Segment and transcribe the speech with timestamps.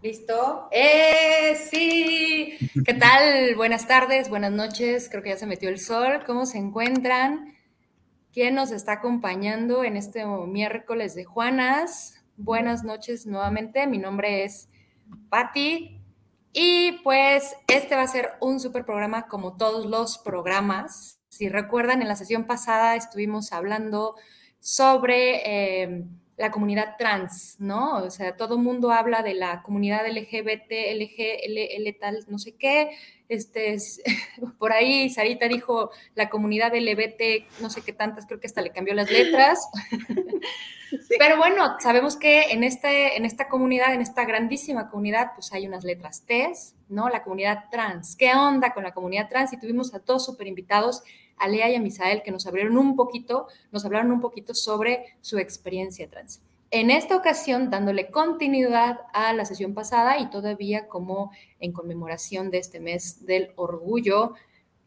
[0.00, 0.68] ¿Listo?
[0.70, 1.56] ¡Eh!
[1.70, 2.56] Sí.
[2.84, 3.56] ¿Qué tal?
[3.56, 5.08] Buenas tardes, buenas noches.
[5.10, 6.22] Creo que ya se metió el sol.
[6.24, 7.52] ¿Cómo se encuentran?
[8.32, 12.22] ¿Quién nos está acompañando en este miércoles de Juanas?
[12.36, 13.88] Buenas noches nuevamente.
[13.88, 14.68] Mi nombre es
[15.30, 16.00] Patti.
[16.52, 21.18] Y pues este va a ser un super programa como todos los programas.
[21.28, 24.14] Si recuerdan, en la sesión pasada estuvimos hablando
[24.60, 25.82] sobre...
[25.82, 26.04] Eh,
[26.38, 27.96] la comunidad trans, ¿no?
[27.96, 32.92] O sea, todo el mundo habla de la comunidad LGBT, LG, tal, no sé qué.
[33.28, 33.76] Este,
[34.58, 38.70] por ahí Sarita dijo la comunidad LGBT, no sé qué tantas, creo que hasta le
[38.70, 39.68] cambió las letras.
[41.18, 45.66] Pero bueno, sabemos que en, este, en esta comunidad, en esta grandísima comunidad, pues hay
[45.66, 46.52] unas letras T,
[46.88, 47.08] ¿no?
[47.08, 48.14] La comunidad trans.
[48.14, 49.52] ¿Qué onda con la comunidad trans?
[49.52, 51.02] Y tuvimos a dos super invitados
[51.38, 55.16] a Lea y a Misael, que nos abrieron un poquito, nos hablaron un poquito sobre
[55.20, 56.40] su experiencia trans.
[56.70, 62.58] En esta ocasión, dándole continuidad a la sesión pasada y todavía como en conmemoración de
[62.58, 64.34] este mes del orgullo,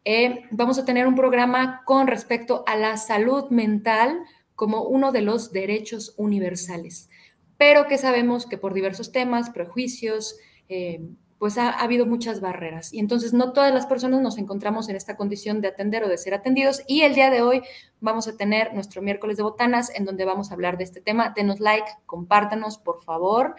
[0.04, 4.20] eh, vamos a tener un programa con respecto a la salud mental
[4.54, 7.08] como uno de los derechos universales,
[7.56, 10.36] pero que sabemos que por diversos temas, prejuicios,
[10.68, 11.00] eh,
[11.42, 12.94] pues ha, habido muchas barreras.
[12.94, 16.16] Y entonces no todas las personas nos encontramos en esta condición de atender o de
[16.16, 16.84] ser atendidos.
[16.86, 17.62] Y el día de hoy
[17.98, 21.32] vamos a tener nuestro miércoles de botanas en donde vamos a hablar de este tema.
[21.34, 23.56] Denos like, compártanos, por favor.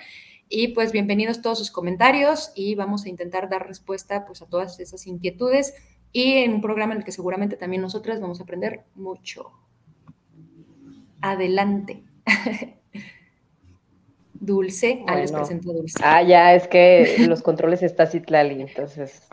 [0.47, 4.79] Y pues bienvenidos todos sus comentarios y vamos a intentar dar respuesta pues a todas
[4.79, 5.73] esas inquietudes
[6.13, 9.51] y en un programa en el que seguramente también nosotras vamos a aprender mucho.
[11.19, 12.05] Adelante.
[14.43, 15.97] Dulce, ah, les presento Dulce.
[16.03, 19.25] Ah, ya, es que los controles está Citlali, entonces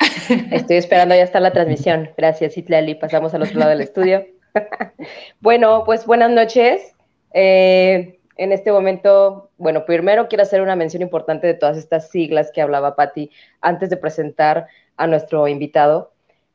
[0.53, 2.11] estoy esperando, ya está la transmisión.
[2.17, 2.95] Gracias, Citlali.
[2.95, 4.25] Pasamos al otro lado del estudio.
[5.41, 6.95] bueno, pues buenas noches.
[7.35, 12.53] Eh, en este momento, bueno, primero quiero hacer una mención importante de todas estas siglas
[12.55, 16.13] que hablaba Patti antes de presentar a nuestro invitado.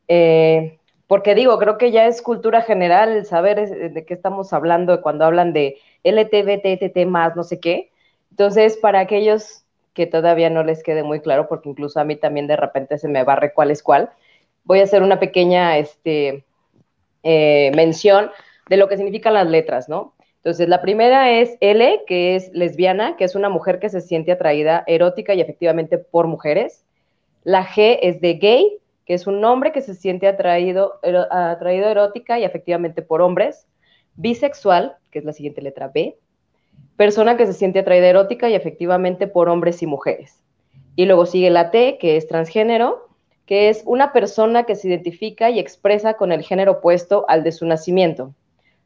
[0.07, 5.25] Eh, porque digo, creo que ya es cultura general saber de qué estamos hablando cuando
[5.25, 7.91] hablan de LTBTT más, no sé qué
[8.35, 9.63] entonces, para aquellos
[9.93, 13.07] que todavía no les quede muy claro, porque incluso a mí también de repente se
[13.07, 14.09] me barre cuál es cuál,
[14.65, 16.43] voy a hacer una pequeña este,
[17.23, 18.29] eh, mención
[18.67, 20.15] de lo que significan las letras, ¿no?
[20.35, 24.33] Entonces, la primera es L, que es lesbiana, que es una mujer que se siente
[24.33, 26.83] atraída erótica y efectivamente por mujeres.
[27.45, 30.99] La G es de gay, que es un hombre que se siente atraído,
[31.31, 33.65] atraído erótica y efectivamente por hombres.
[34.15, 36.17] Bisexual, que es la siguiente letra B
[36.97, 40.41] persona que se siente atraída erótica y efectivamente por hombres y mujeres.
[40.95, 43.09] Y luego sigue la T, que es transgénero,
[43.45, 47.51] que es una persona que se identifica y expresa con el género opuesto al de
[47.51, 48.33] su nacimiento.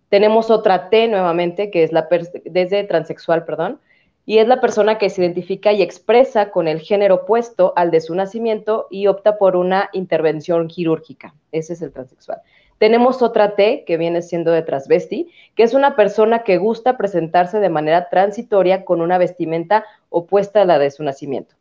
[0.10, 2.08] Tenemos otra T nuevamente, que es la
[2.46, 3.80] desde transexual, perdón,
[4.26, 8.02] y es la persona que se identifica y expresa con el género opuesto al de
[8.02, 11.34] su nacimiento y opta por una intervención quirúrgica.
[11.52, 12.42] Ese es el transexual.
[12.80, 17.60] Tenemos otra T, que viene siendo de transvesti, que es una persona que gusta presentarse
[17.60, 21.56] de manera transitoria con una vestimenta opuesta a la de su nacimiento.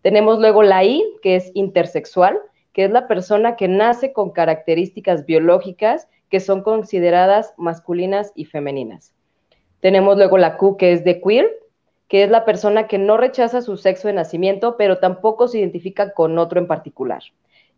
[0.00, 2.38] Tenemos luego la I, que es intersexual,
[2.72, 9.14] que es la persona que nace con características biológicas que son consideradas masculinas y femeninas.
[9.80, 11.50] Tenemos luego la Q, que es de queer,
[12.08, 16.14] que es la persona que no rechaza su sexo de nacimiento, pero tampoco se identifica
[16.14, 17.22] con otro en particular.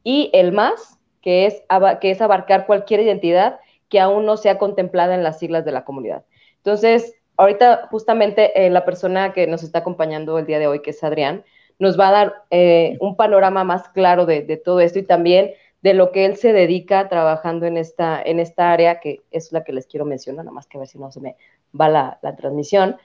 [0.04, 1.62] Y el más, que es,
[2.02, 3.58] que es abarcar cualquier identidad
[3.88, 6.22] que aún no sea contemplada en las siglas de la comunidad.
[6.58, 10.90] Entonces, ahorita justamente eh, la persona que nos está acompañando el día de hoy, que
[10.90, 11.42] es Adrián,
[11.78, 15.94] nos va a dar eh, un panorama más claro de, todo esto y también de
[15.94, 19.72] lo que él se dedica trabajando en esta, en esta área, que es la que
[19.72, 21.36] les quiero mencionar, nada más que a ver si no se me
[21.78, 22.98] va la, la transmisión.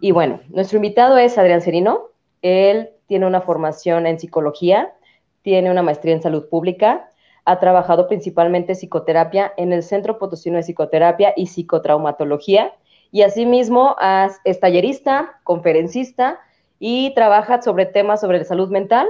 [0.00, 2.08] Y bueno, nuestro invitado es Adrián Serino.
[2.40, 4.94] Él tiene una formación en psicología,
[5.42, 7.09] tiene una maestría en salud pública,
[7.44, 12.72] ha trabajado principalmente psicoterapia en el Centro Potosino de Psicoterapia y Psicotraumatología
[13.12, 13.96] y asimismo
[14.44, 16.38] es tallerista, conferencista
[16.78, 19.08] y trabaja sobre temas sobre salud mental,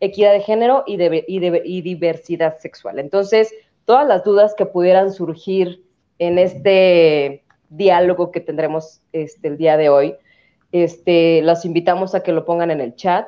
[0.00, 2.98] equidad de género y, y diversidad sexual.
[2.98, 3.52] Entonces,
[3.84, 5.84] todas las dudas que pudieran surgir
[6.18, 10.14] en este diálogo que tendremos este, el día de hoy,
[10.72, 13.26] este, los invitamos a que lo pongan en el chat.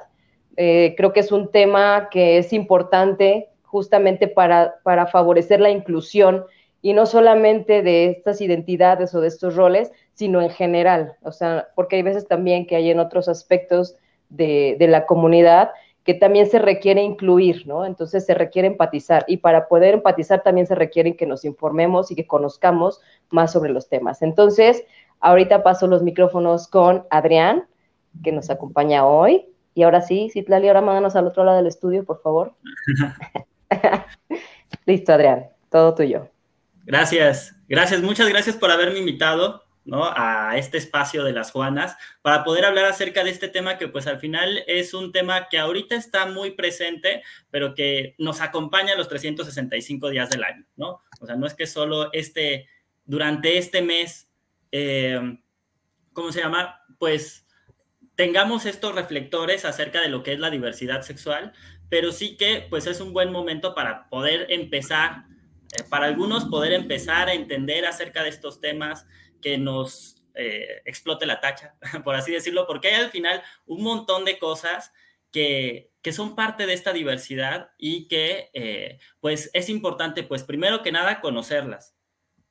[0.56, 6.44] Eh, creo que es un tema que es importante justamente para, para favorecer la inclusión
[6.80, 11.66] y no solamente de estas identidades o de estos roles, sino en general, o sea,
[11.74, 13.96] porque hay veces también que hay en otros aspectos
[14.28, 15.72] de, de, la comunidad
[16.04, 17.84] que también se requiere incluir, ¿no?
[17.84, 22.14] Entonces se requiere empatizar y para poder empatizar también se requiere que nos informemos y
[22.14, 24.22] que conozcamos más sobre los temas.
[24.22, 24.84] Entonces,
[25.18, 27.66] ahorita paso los micrófonos con Adrián,
[28.22, 29.48] que nos acompaña hoy.
[29.74, 32.54] Y ahora sí, Citlali, ahora mándanos al otro lado del estudio, por favor.
[34.86, 36.30] Listo, Adrián, todo tuyo.
[36.84, 39.64] Gracias, gracias, muchas gracias por haberme invitado.
[39.84, 40.04] ¿no?
[40.04, 44.06] a este espacio de las Juanas para poder hablar acerca de este tema que pues
[44.06, 49.08] al final es un tema que ahorita está muy presente, pero que nos acompaña los
[49.08, 51.02] 365 días del año, ¿no?
[51.20, 52.66] O sea, no es que solo este,
[53.04, 54.28] durante este mes,
[54.72, 55.38] eh,
[56.12, 56.80] ¿cómo se llama?
[56.98, 57.46] Pues
[58.14, 61.52] tengamos estos reflectores acerca de lo que es la diversidad sexual,
[61.94, 65.26] pero sí que pues es un buen momento para poder empezar,
[65.78, 69.06] eh, para algunos poder empezar a entender acerca de estos temas
[69.40, 74.24] que nos eh, explote la tacha, por así decirlo, porque hay al final un montón
[74.24, 74.92] de cosas
[75.30, 80.82] que, que son parte de esta diversidad y que eh, pues es importante pues primero
[80.82, 81.94] que nada conocerlas,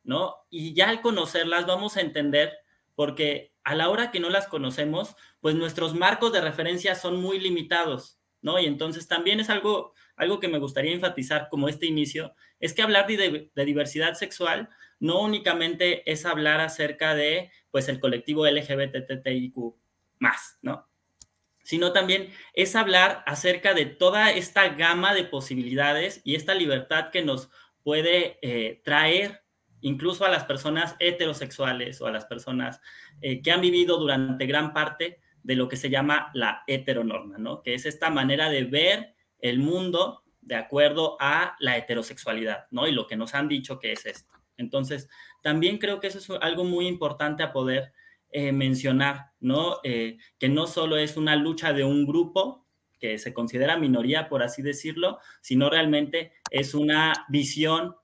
[0.06, 0.38] ¿no?
[0.50, 2.54] Y ya al conocerlas vamos a entender
[2.96, 7.42] porque a la hora que no las conocemos, pues nuestros marcos de referencia son muy
[7.42, 8.60] limitados, ¿no?
[8.60, 12.84] Y entonces también es algo, algo que me gustaría enfatizar como este inicio, es que
[12.84, 14.70] hablar de, diversidad sexual
[15.00, 19.56] no únicamente es hablar acerca de, pues, el colectivo LGBTTIQ
[20.20, 20.88] más, ¿no?
[21.64, 27.24] Sino también es hablar acerca de toda esta gama de posibilidades y esta libertad que
[27.24, 27.50] nos
[27.84, 29.44] puede eh, traer
[29.80, 32.82] incluso a las personas heterosexuales o a las personas
[33.22, 37.62] eh, que han vivido durante gran parte de lo que se llama la heteronorma, ¿no?
[37.62, 42.88] Que es esta manera de ver el mundo de acuerdo a la heterosexualidad, ¿no?
[42.88, 44.34] Y lo que nos han dicho que es esto.
[44.58, 45.10] Entonces,
[45.42, 47.94] también creo que eso es algo muy importante a poder
[48.32, 49.80] eh, mencionar, ¿no?
[49.84, 52.66] Eh, que no solo es una lucha de un grupo
[53.00, 57.96] que se considera minoría, por así decirlo, sino realmente es una visión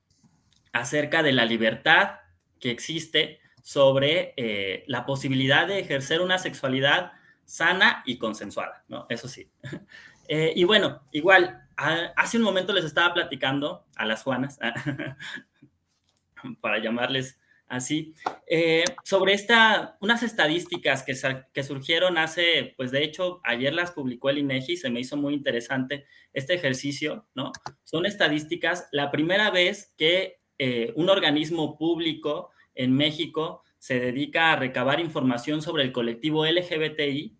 [0.73, 2.17] acerca de la libertad
[2.59, 7.13] que existe sobre eh, la posibilidad de ejercer una sexualidad
[7.49, 9.05] sana y consensuada, ¿no?
[9.09, 9.49] Eso sí.
[10.31, 14.59] Eh, y bueno, igual, hace un momento les estaba platicando a las Juanas,
[16.61, 18.13] para llamarles así,
[18.45, 21.15] eh, sobre esta, unas estadísticas que,
[21.51, 25.33] que, surgieron hace, pues de hecho, ayer las publicó el INEGI, se me hizo muy
[25.33, 27.51] interesante este ejercicio, ¿no?
[27.83, 34.57] Son estadísticas, la primera vez que eh, un organismo público en México se dedica a
[34.57, 37.38] recabar información sobre el colectivo LGBTI,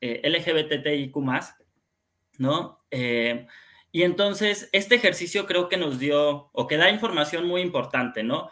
[0.00, 1.16] LGBTIQ+,
[2.38, 2.84] ¿no?
[2.90, 3.46] Eh,
[3.90, 8.50] y entonces, este ejercicio creo que nos dio, o que da información muy importante, ¿no?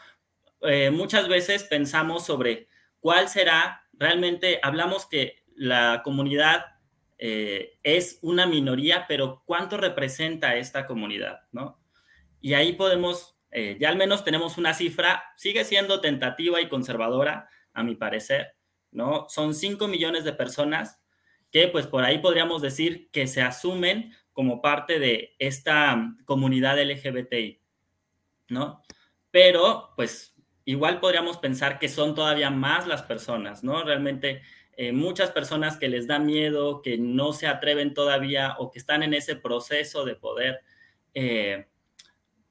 [0.93, 6.67] muchas veces pensamos sobre cuál será, realmente hablamos que la comunidad
[7.17, 11.81] es una minoría, pero ¿cuánto representa esta comunidad, ¿no?
[12.43, 17.49] Y ahí podemos eh, ya al menos tenemos una cifra, sigue siendo tentativa y conservadora,
[17.73, 18.55] a mi parecer,
[18.93, 19.27] ¿no?
[19.29, 21.01] Son 5 millones de personas
[21.51, 27.61] que pues por ahí podríamos decir que se asumen como parte de esta comunidad LGBTI,
[28.49, 28.83] ¿no?
[29.31, 30.35] Pero pues
[30.65, 33.83] igual podríamos pensar que son todavía más las personas, ¿no?
[33.83, 34.43] Realmente
[34.77, 39.03] eh, muchas personas que les da miedo, que no se atreven todavía o que están
[39.03, 40.61] en ese proceso de poder
[41.15, 41.67] eh,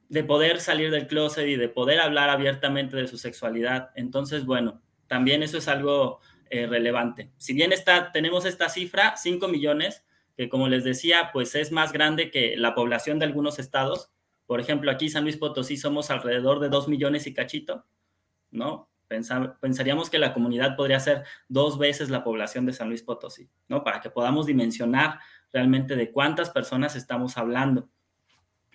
[0.10, 3.92] de poder salir del closet y de poder hablar abiertamente de su sexualidad.
[3.96, 7.32] Entonces, bueno, también eso es algo eh, relevante.
[7.36, 10.06] Si bien está, tenemos esta cifra, 5 millones,
[10.38, 14.12] que como les decía, pues es más grande que la población de algunos estados.
[14.46, 17.86] Por ejemplo, aquí San Luis Potosí somos alrededor de 2 millones y cachito,
[18.52, 18.90] ¿no?
[19.60, 23.84] pensaríamos que la comunidad podría ser dos veces la población de San Luis Potosí, ¿no?
[23.84, 25.20] Para que podamos dimensionar
[25.52, 27.90] realmente de cuántas personas estamos hablando,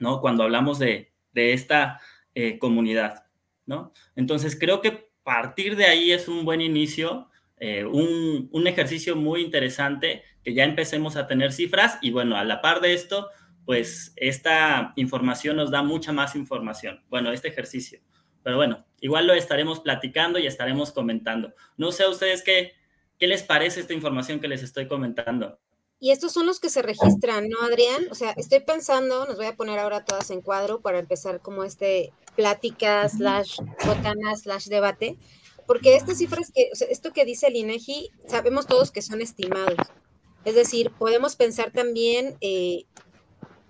[0.00, 0.20] ¿no?
[0.20, 2.00] Cuando hablamos de, de esta
[2.35, 3.26] eh, comunidad,
[3.64, 3.92] ¿no?
[4.16, 7.28] Entonces creo que partir de ahí es un buen inicio,
[7.59, 12.45] eh, un, un, ejercicio muy interesante, que ya empecemos a tener cifras y bueno, a
[12.45, 13.28] la par de esto,
[13.64, 18.00] pues esta información nos da mucha más información, bueno, este ejercicio.
[18.43, 21.54] Pero bueno, igual lo estaremos platicando y estaremos comentando.
[21.78, 22.73] No sé a ustedes qué,
[23.19, 25.59] qué les parece esta información que les estoy comentando.
[25.99, 28.07] Y estos son los que se registran, ¿no, Adrián?
[28.11, 31.64] O sea, estoy pensando, nos voy a poner ahora todas en cuadro para empezar como
[31.64, 35.18] este plática slash botana slash debate,
[35.66, 39.22] porque estas cifras que, o sea, esto que dice el INEGI, sabemos todos que son
[39.22, 39.76] estimados.
[40.44, 42.84] Es decir, podemos pensar también, eh,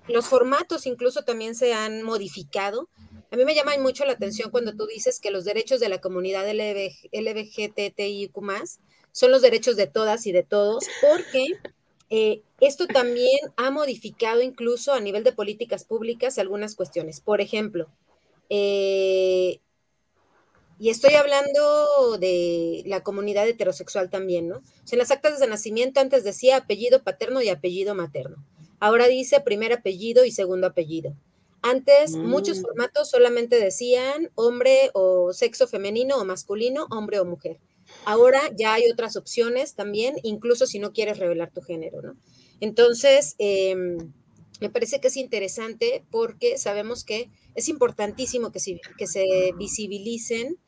[0.08, 2.88] los formatos incluso también se han modificado.
[3.30, 6.00] A mí me llama mucho la atención cuando tú dices que los derechos de la
[6.00, 8.32] comunidad LGBTIQ
[9.12, 11.46] son los derechos de todas y de todos, porque
[12.10, 17.20] eh, esto también ha modificado incluso a nivel de políticas públicas algunas cuestiones.
[17.20, 17.88] Por ejemplo,
[18.50, 19.60] eh,
[20.78, 24.56] y estoy hablando de la comunidad heterosexual también, ¿no?
[24.56, 28.44] O sea, en las actas de nacimiento antes decía apellido paterno y apellido materno.
[28.80, 31.14] Ahora dice primer apellido y segundo apellido.
[31.62, 32.62] Antes muchos mm.
[32.62, 37.58] formatos solamente decían hombre o sexo femenino o masculino, hombre o mujer.
[38.04, 42.16] Ahora ya hay otras opciones también, incluso si no quieres revelar tu género, ¿no?
[42.60, 44.12] Entonces, em,
[44.60, 50.58] me parece que es interesante porque sabemos que es importantísimo que se, visibilicen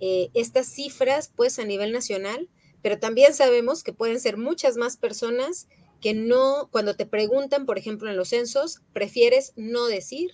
[0.00, 2.48] eh, estas cifras pues a nivel nacional,
[2.82, 5.68] pero también sabemos que pueden ser muchas más personas
[6.00, 10.32] que no, cuando te preguntan, por ejemplo, en los censos, prefieres no decir,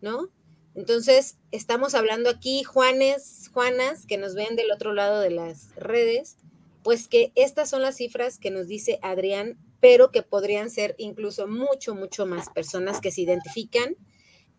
[0.00, 0.30] ¿no?
[0.74, 6.36] Entonces, estamos hablando aquí, Juanes, Juanas, que nos ven del otro lado de las redes,
[6.82, 11.46] pues que estas son las cifras que nos dice Adrián, pero que podrían ser incluso
[11.48, 13.96] mucho, mucho más personas que se identifican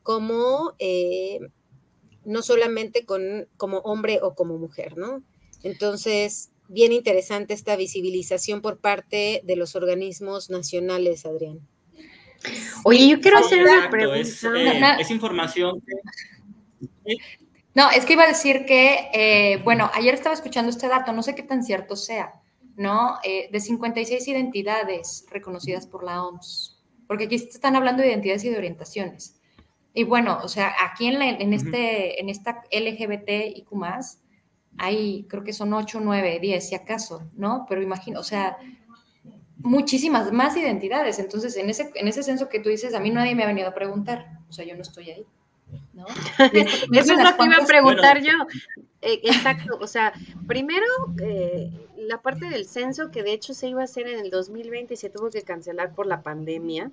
[0.03, 1.39] como eh,
[2.23, 5.23] no solamente con, como hombre o como mujer, ¿no?
[5.63, 11.59] Entonces, bien interesante esta visibilización por parte de los organismos nacionales, Adrián.
[12.83, 14.19] Oye, yo quiero hacer una pregunta.
[14.19, 15.81] Eh, es, información
[17.73, 21.23] No, es que iba a decir que, eh, bueno, ayer estaba escuchando este dato, no
[21.23, 22.33] sé qué tan cierto sea,
[22.77, 23.17] ¿no?
[23.23, 28.49] Eh, de 56 identidades reconocidas por la OMS, porque aquí están hablando de identidades y
[28.49, 29.41] de orientaciones.
[29.93, 34.21] Y bueno, o sea, aquí en, en, este, en esta LGBT y más,
[34.77, 37.65] hay, creo que son 8, 9, 10, si acaso, ¿no?
[37.67, 38.57] Pero imagino, o sea,
[39.57, 41.17] muchísimas más identidades.
[41.17, 43.69] Entonces, en ese, en ese censo que tú dices, a mí nadie me ha venido
[43.69, 45.25] a preguntar, o sea, yo no estoy ahí.
[45.93, 46.05] ¿no?
[46.93, 48.33] Eso es lo que iba a preguntar yo.
[49.01, 50.13] Eh, exacto, o sea,
[50.47, 50.85] primero
[51.21, 54.93] eh, la parte del censo que de hecho se iba a hacer en el 2020
[54.93, 56.91] y se tuvo que cancelar por la pandemia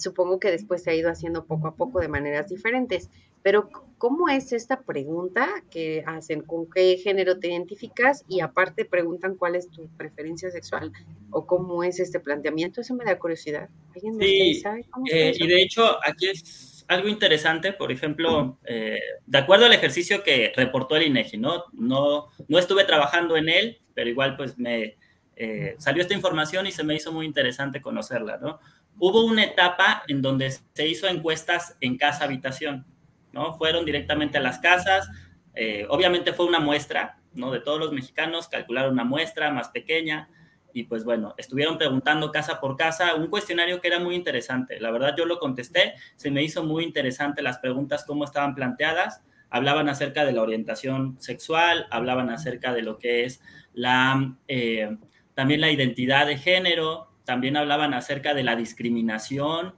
[0.00, 3.10] supongo que después se ha ido haciendo poco a poco de maneras diferentes.
[3.42, 6.42] Pero, ¿cómo es esta pregunta que hacen?
[6.42, 8.24] ¿Con qué género te identificas?
[8.28, 10.92] Y aparte preguntan cuál es tu preferencia sexual
[11.30, 12.82] o cómo es este planteamiento.
[12.82, 13.70] Eso me da curiosidad.
[13.94, 18.98] ¿Alguien sí, sabe cómo eh, Y de hecho, aquí es algo interesante, por ejemplo, eh,
[19.24, 21.64] de acuerdo al ejercicio que reportó el INEGI, ¿no?
[21.72, 24.96] No, no estuve trabajando en él, pero igual pues me
[25.36, 28.60] eh, salió esta información y se me hizo muy interesante conocerla, ¿no?
[29.00, 32.86] hubo una etapa en donde se hizo encuestas en casa habitación,
[33.32, 33.56] ¿no?
[33.56, 35.08] Fueron directamente a las casas,
[35.54, 37.50] eh, obviamente fue una muestra, ¿no?
[37.50, 40.28] De todos los mexicanos, calcularon una muestra más pequeña
[40.72, 44.78] y pues bueno, estuvieron preguntando casa por casa, un cuestionario que era muy interesante.
[44.78, 49.22] La verdad yo lo contesté, se me hizo muy interesante las preguntas, cómo estaban planteadas.
[49.52, 53.40] Hablaban acerca de la orientación sexual, hablaban acerca de lo que es
[53.74, 54.96] la, eh,
[55.34, 59.74] también la identidad de género, también hablaban acerca de la discriminación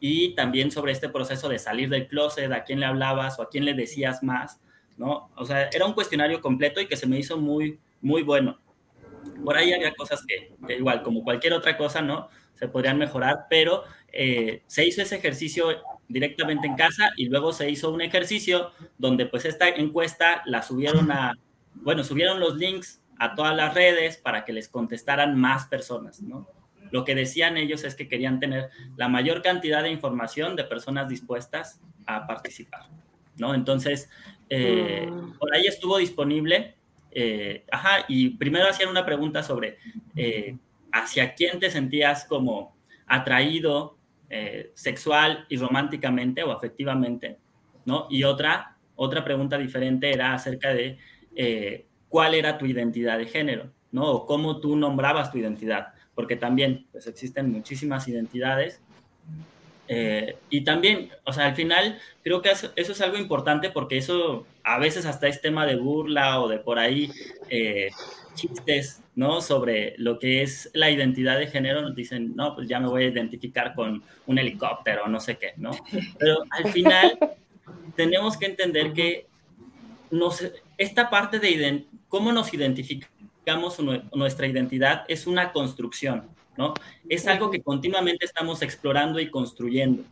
[0.00, 3.48] y también sobre este proceso de salir del closet, a quién le hablabas o a
[3.48, 4.60] quién le decías más,
[4.96, 5.30] ¿no?
[5.36, 8.58] O sea, era un cuestionario completo y que se me hizo muy, muy bueno.
[9.44, 12.28] Por ahí había cosas que, igual, como cualquier otra cosa, ¿no?
[12.54, 15.68] Se podrían mejorar, pero eh, se hizo ese ejercicio
[16.08, 21.10] directamente en casa y luego se hizo un ejercicio donde pues esta encuesta la subieron
[21.10, 21.34] a,
[21.74, 26.46] bueno, subieron los links a todas las redes para que les contestaran más personas, ¿no?
[26.90, 31.08] Lo que decían ellos es que querían tener la mayor cantidad de información de personas
[31.08, 32.82] dispuestas a participar,
[33.36, 33.54] ¿no?
[33.54, 34.08] Entonces,
[34.48, 35.38] eh, mm.
[35.38, 36.76] por ahí estuvo disponible,
[37.10, 39.78] eh, ajá, y primero hacían una pregunta sobre
[40.14, 40.56] eh,
[40.92, 43.94] hacia quién te sentías como atraído
[44.74, 47.38] sexual y románticamente o afectivamente,
[47.84, 48.08] ¿no?
[48.10, 50.98] Y otra, otra pregunta diferente era acerca de
[52.16, 54.10] cuál era tu identidad de género, ¿no?
[54.10, 58.80] O cómo tú nombrabas tu identidad porque también pues, existen muchísimas identidades.
[59.86, 64.46] Eh, y también, o sea, al final creo que eso, es algo importante porque eso
[64.64, 67.12] a veces hasta es tema de burla o de por ahí
[67.50, 67.90] eh,
[68.32, 69.42] chistes, ¿no?
[69.42, 73.04] Sobre lo que es la identidad de género, nos dicen, no, pues ya me voy
[73.04, 75.72] a identificar con un helicóptero, no sé qué, ¿no?
[76.18, 77.18] Pero al final
[77.94, 79.26] tenemos que entender que
[80.10, 80.42] nos,
[80.78, 83.78] esta parte de cómo nos identificamos
[84.14, 86.74] nuestra identidad es una construcción, ¿no?
[87.08, 90.04] Es algo que continuamente estamos explorando y construyendo.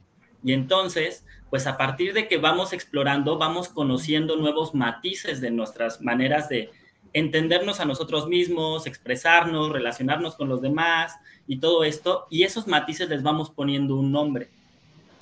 [0.44, 6.00] Y entonces, pues a partir de que vamos explorando, vamos conociendo nuevos matices de nuestras
[6.00, 6.70] maneras de
[7.14, 11.14] entendernos a nosotros mismos, expresarnos, relacionarnos con los demás
[11.46, 14.48] y todo esto, y esos matices les vamos poniendo un nombre,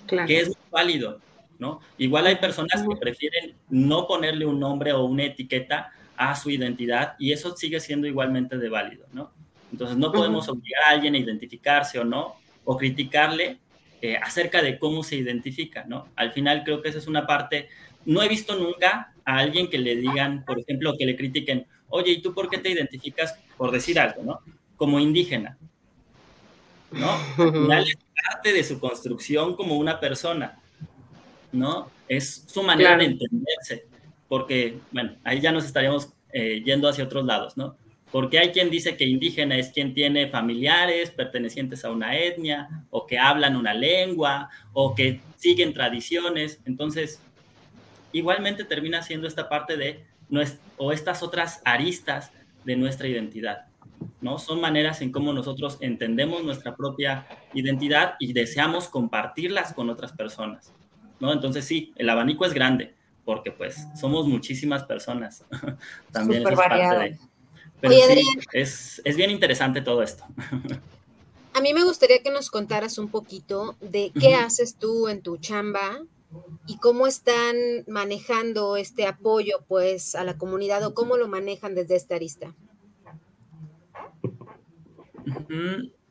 [0.06, 1.20] que es válido,
[1.58, 1.80] ¿no?
[1.98, 7.14] Igual hay personas que prefieren no ponerle un nombre o una etiqueta a su identidad
[7.18, 9.32] y eso sigue siendo igualmente de válido, ¿no?
[9.70, 13.58] Entonces no podemos obligar a alguien a identificarse o no, o criticarle
[14.02, 16.08] eh, acerca de cómo se identifica, ¿no?
[16.16, 17.68] Al final creo que esa es una parte
[18.04, 22.12] no he visto nunca a alguien que le digan, por ejemplo, que le critiquen, oye,
[22.12, 24.40] ¿y tú por qué te identificas, por decir algo, ¿no?
[24.76, 25.56] Como indígena.
[26.90, 27.10] ¿No?
[27.38, 30.60] Al es parte de su construcción como una persona,
[31.52, 31.90] ¿no?
[32.08, 33.86] Es su manera de entenderse,
[34.28, 37.76] porque, bueno, ahí ya nos estaríamos eh, yendo hacia otros lados, ¿no?
[38.10, 43.06] Porque hay quien dice que indígena es quien tiene familiares pertenecientes a una etnia, o
[43.06, 46.60] que hablan una lengua, o que siguen tradiciones.
[46.66, 47.22] Entonces,
[48.12, 50.04] igualmente termina siendo esta parte de,
[50.76, 52.32] o estas otras aristas
[52.64, 53.66] de nuestra identidad.
[54.20, 54.38] ¿no?
[54.38, 60.72] Son maneras en cómo nosotros entendemos nuestra propia identidad y deseamos compartirlas con otras personas.
[61.22, 61.32] ¿No?
[61.32, 65.44] Entonces sí, el abanico es grande, porque pues somos muchísimas personas.
[66.12, 67.18] También es parte de
[67.80, 70.24] pero sí, es, es, bien interesante todo esto.
[71.52, 75.36] A mí me gustaría que nos contaras un poquito de qué haces tú en tu
[75.36, 76.00] chamba
[76.66, 77.56] y cómo están
[77.88, 82.54] manejando este apoyo pues a la comunidad o cómo lo manejan desde esta arista.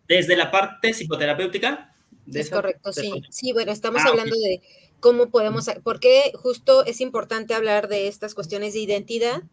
[0.08, 1.94] Desde la parte psicoterapéutica.
[2.34, 3.24] Es correcto, sí.
[3.30, 4.62] Sí, bueno, estamos ah, hablando de
[5.02, 9.44] cómo podemos, porque justo es importante hablar de estas cuestiones de identidad,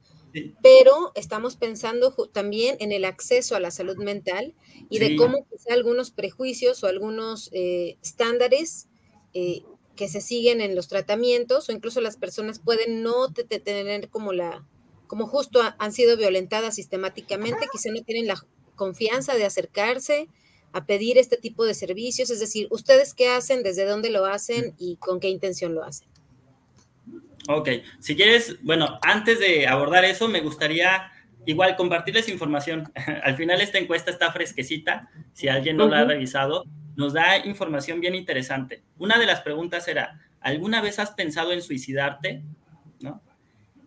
[0.62, 4.54] pero estamos pensando también en el acceso a la salud mental
[4.90, 8.88] y de cómo quizá algunos prejuicios o algunos eh, estándares
[9.32, 9.62] eh,
[9.96, 14.66] que se siguen en los tratamientos o incluso las personas pueden no tener como la,
[15.06, 18.40] como justo han sido violentadas sistemáticamente, quizá no tienen la
[18.76, 20.28] confianza de acercarse
[20.72, 24.74] a pedir este tipo de servicios, es decir, ustedes qué hacen, desde dónde lo hacen
[24.78, 26.08] y con qué intención lo hacen.
[27.48, 31.10] Ok, si quieres, bueno, antes de abordar eso, me gustaría
[31.46, 32.92] igual compartirles información.
[33.22, 36.64] Al final esta encuesta está fresquecita, si alguien no la ha revisado,
[36.96, 38.82] nos da información bien interesante.
[38.98, 42.42] Una de las preguntas era, ¿alguna vez has pensado en suicidarte?
[43.00, 43.22] ¿No?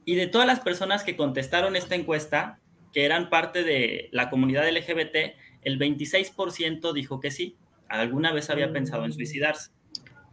[0.05, 2.57] Y de todas las personas que contestaron esta encuesta,
[2.91, 7.55] que eran parte de la comunidad LGBT, el 26% dijo que sí,
[7.87, 9.71] alguna vez había pensado en suicidarse.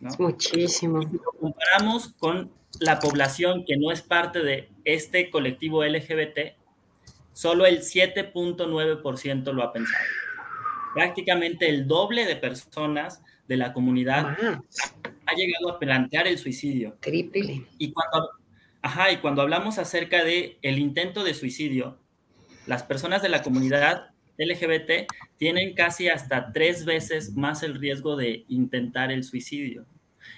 [0.01, 0.11] ¿no?
[0.19, 1.03] Muchísimo.
[1.03, 6.55] si lo comparamos con la población que no es parte de este colectivo LGBT,
[7.33, 10.05] solo el 7.9% lo ha pensado.
[10.95, 14.37] Prácticamente el doble de personas de la comunidad
[15.27, 16.97] ha llegado a plantear el suicidio.
[17.01, 17.67] Triple.
[17.79, 18.31] Y cuando,
[18.83, 21.99] ajá, y cuando hablamos acerca de el intento de suicidio,
[22.67, 28.45] las personas de la comunidad LGBT tienen casi hasta tres veces más el riesgo de
[28.49, 29.85] intentar el suicidio.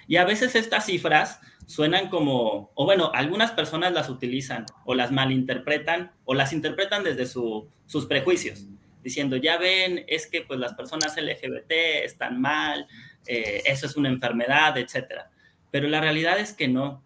[0.07, 5.11] Y a veces estas cifras suenan como, o bueno, algunas personas las utilizan o las
[5.11, 8.65] malinterpretan o las interpretan desde sus prejuicios,
[9.03, 11.71] diciendo, ya ven, es que pues las personas LGBT
[12.03, 12.87] están mal,
[13.25, 15.21] eh, eso es una enfermedad, etc.
[15.69, 17.03] Pero la realidad es que no.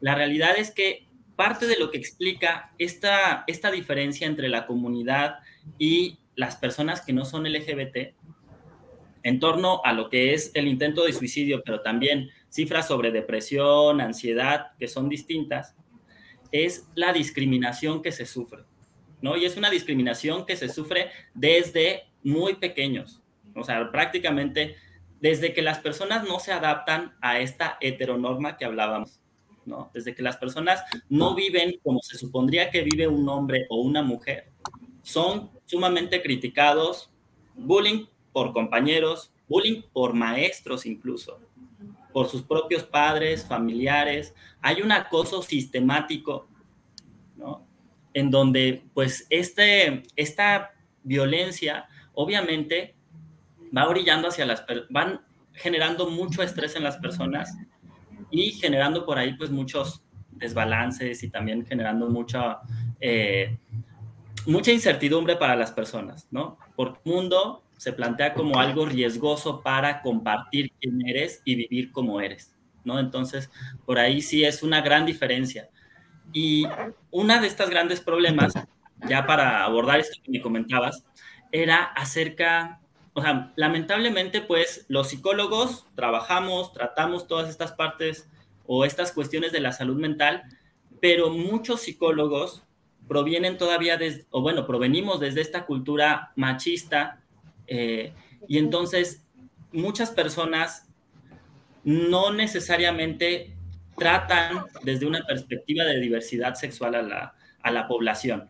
[0.00, 5.38] la realidad es que parte de lo que explica esta, esta diferencia entre la comunidad
[5.78, 8.14] y las personas que no son LGBT
[9.22, 14.00] en torno a lo que es el intento de suicidio, pero también cifras sobre depresión,
[14.00, 15.76] ansiedad, que son distintas,
[16.50, 18.64] es la discriminación que se sufre,
[19.20, 19.36] ¿no?
[19.36, 23.22] Y es una discriminación que se sufre desde muy pequeños,
[23.54, 24.76] o sea, prácticamente
[25.20, 29.20] desde que las personas no se adaptan a esta heteronorma que hablábamos,
[29.64, 29.90] ¿no?
[29.94, 34.02] Desde que las personas no viven como se supondría que vive un hombre o una
[34.02, 34.51] mujer,
[35.02, 37.10] son sumamente criticados,
[37.54, 41.40] bullying por compañeros, bullying por maestros incluso,
[42.12, 44.34] por sus propios padres, familiares.
[44.60, 46.48] Hay un acoso sistemático,
[47.36, 47.66] ¿no?
[48.14, 52.94] En donde, pues, este, esta violencia, obviamente,
[53.76, 55.20] va orillando hacia las, van
[55.52, 57.56] generando mucho estrés en las personas
[58.30, 62.60] y generando por ahí, pues, muchos desbalances y también generando mucha,
[63.00, 63.58] eh,
[64.46, 66.58] mucha incertidumbre para las personas, ¿no?
[66.76, 72.54] Por mundo se plantea como algo riesgoso para compartir quién eres y vivir como eres,
[72.84, 72.98] ¿no?
[72.98, 73.50] Entonces,
[73.84, 75.68] por ahí sí es una gran diferencia.
[76.32, 76.64] Y
[77.10, 78.54] una de estas grandes problemas,
[79.08, 81.04] ya para abordar esto que me comentabas,
[81.50, 82.80] era acerca,
[83.14, 88.28] o sea, lamentablemente, pues los psicólogos trabajamos, tratamos todas estas partes
[88.66, 90.44] o estas cuestiones de la salud mental,
[91.00, 92.62] pero muchos psicólogos
[93.08, 97.20] provienen todavía, de, o bueno, provenimos desde esta cultura machista
[97.66, 98.12] eh,
[98.48, 99.24] y entonces
[99.72, 100.88] muchas personas
[101.84, 103.54] no necesariamente
[103.96, 108.48] tratan desde una perspectiva de diversidad sexual a la, a la población.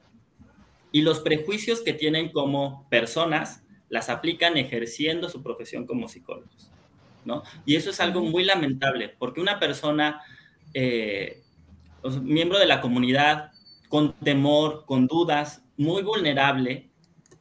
[0.92, 6.70] Y los prejuicios que tienen como personas las aplican ejerciendo su profesión como psicólogos.
[7.24, 7.42] ¿no?
[7.64, 10.22] Y eso es algo muy lamentable, porque una persona
[10.74, 11.42] eh,
[12.22, 13.51] miembro de la comunidad
[13.92, 16.88] con temor, con dudas, muy vulnerable,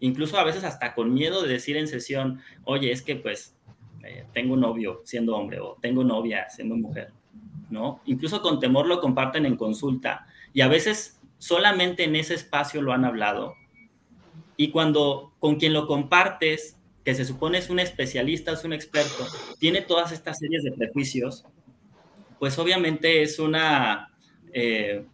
[0.02, 3.56] incluso a veces hasta con miedo de decir en sesión, oye, es que pues
[4.04, 7.14] eh, tengo novio siendo hombre o tengo novia siendo mujer,
[7.70, 8.02] ¿no?
[8.04, 12.92] Incluso con temor lo comparten en consulta y a veces solamente en ese espacio lo
[12.92, 13.56] han hablado
[14.58, 19.26] y cuando con quien lo compartes, que se supone es un especialista, es un experto,
[19.58, 21.46] tiene todas estas series de prejuicios,
[22.40, 24.14] pues obviamente es una,
[24.52, 25.06] eh,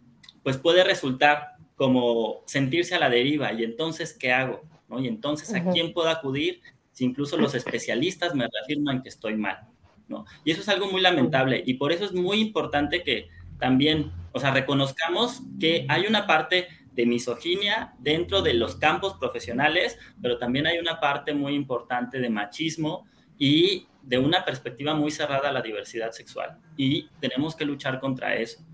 [0.42, 4.62] pues puede resultar como sentirse a la deriva y entonces, ¿qué hago?
[4.88, 5.00] ¿No?
[5.00, 6.60] Y entonces, ¿a quién puedo acudir
[6.92, 9.68] si incluso los especialistas me reafirman que estoy mal?
[10.08, 10.24] ¿no?
[10.44, 14.40] Y eso es algo muy lamentable y por eso es muy importante que también, o
[14.40, 20.66] sea, reconozcamos que hay una parte de misoginia dentro de los campos profesionales, pero también
[20.66, 23.06] hay una parte muy importante de machismo
[23.38, 26.58] y de una perspectiva muy cerrada a la diversidad sexual.
[26.76, 28.64] Y tenemos que luchar contra eso,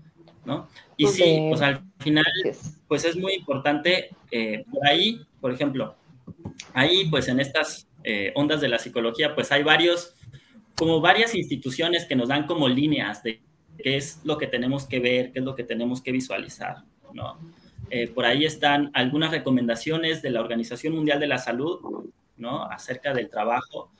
[0.45, 0.67] ¿no?
[0.97, 2.25] Y sí, pues al final,
[2.87, 5.95] pues es muy importante, eh, por ahí, por ejemplo,
[6.73, 10.13] ahí pues en estas eh, ondas de la psicología, pues hay varios,
[10.75, 13.41] como varias instituciones que nos dan como líneas de
[13.81, 16.77] qué es lo que tenemos que ver, qué es lo que tenemos que visualizar,
[17.13, 17.37] ¿no?
[17.89, 22.63] Eh, por ahí están algunas recomendaciones de la Organización Mundial de la Salud, ¿no?
[22.65, 23.91] Acerca del trabajo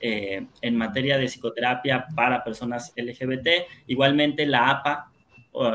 [0.00, 3.48] eh, en materia de psicoterapia para personas LGBT.
[3.86, 5.10] Igualmente la APA,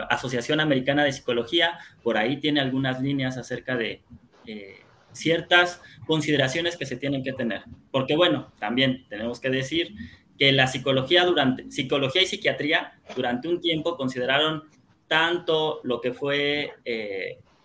[0.09, 4.01] Asociación Americana de Psicología, por ahí tiene algunas líneas acerca de
[4.45, 4.79] eh,
[5.13, 7.63] ciertas consideraciones que se tienen que tener.
[7.91, 9.93] Porque bueno, también tenemos que decir
[10.37, 14.63] que la psicología durante, psicología y psiquiatría durante un tiempo consideraron
[15.07, 16.73] tanto lo que fue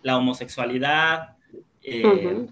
[0.02, 1.36] la homosexualidad,
[1.82, 2.46] eh,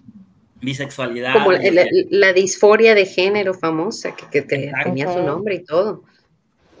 [0.61, 1.33] bisexualidad.
[1.33, 6.03] Como la, disforia de género famosa, que, tenía su nombre y todo.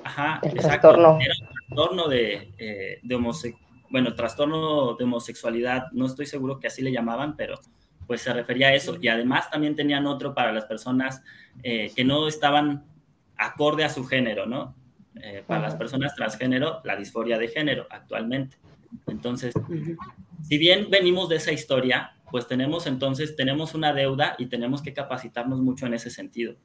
[0.03, 1.19] Ajá, el Trastorno.
[1.67, 3.01] Trastorno de, eh,
[3.89, 7.59] bueno, trastorno de homosexualidad, no estoy seguro que así le llamaban, pero
[8.07, 8.97] pues se refería a eso.
[9.01, 11.21] Y además también tenían otro para las personas
[11.63, 12.85] eh, que no estaban
[13.37, 14.75] acorde a su género, ¿no?
[15.47, 18.57] para las personas transgénero, la disforia de género actualmente.
[19.07, 19.53] Entonces,
[20.41, 24.91] si bien venimos de esa historia, pues tenemos entonces, tenemos una deuda y tenemos que
[24.91, 26.55] capacitarnos mucho en ese sentido.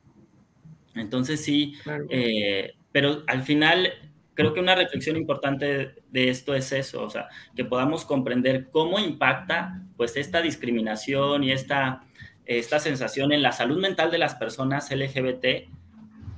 [0.95, 1.75] Entonces sí,
[2.09, 3.93] eh, pero al final
[4.39, 9.01] creo que una reflexión importante de esto es eso, o sea, que podamos comprender cómo
[9.01, 12.03] impacta pues esta discriminación y esta,
[12.47, 15.69] esta sensación en la salud mental de las personas LGBT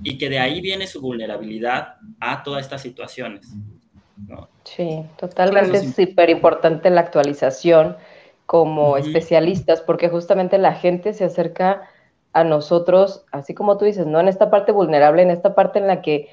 [0.03, 3.53] y que de ahí viene su vulnerabilidad a todas estas situaciones.
[4.65, 7.99] Sí, totalmente es súper importante la actualización
[8.47, 11.83] como especialistas, porque justamente la gente se acerca
[12.33, 14.21] a nosotros, así como tú dices, ¿no?
[14.21, 16.29] En esta parte vulnerable, en esta parte en la que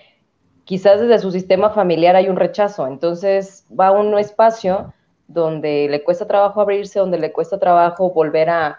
[0.67, 2.86] quizás desde su sistema familiar hay un rechazo.
[2.88, 4.93] Entonces va a un espacio
[5.27, 8.77] donde le cuesta trabajo abrirse, donde le cuesta trabajo volver a,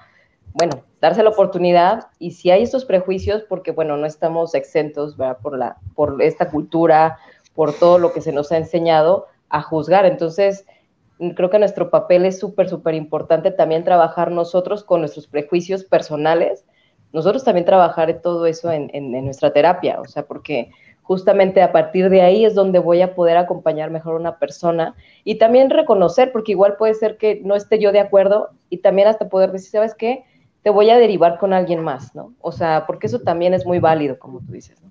[0.53, 2.09] bueno, darse la oportunidad.
[2.19, 5.39] Y si hay estos prejuicios, porque, bueno, no estamos exentos, ¿verdad?
[5.43, 7.19] Por, la, por esta cultura,
[7.55, 10.05] por todo lo que se nos ha enseñado a juzgar.
[10.05, 10.67] Entonces,
[11.35, 16.67] creo que nuestro papel es súper, súper importante también trabajar nosotros con nuestros prejuicios personales,
[17.13, 18.91] nosotros también trabajar todo eso en,
[19.25, 20.71] nuestra terapia, o sea, porque
[21.09, 24.95] justamente a partir de ahí es donde voy a poder acompañar mejor a una persona
[25.25, 29.09] y también reconocer, porque igual puede ser que no esté yo de acuerdo y también
[29.09, 30.25] hasta poder decir, ¿sabes qué?
[30.63, 32.35] Te voy a derivar con alguien más, ¿no?
[32.43, 34.91] O sea, porque eso también es muy válido, como tú dices, ¿no?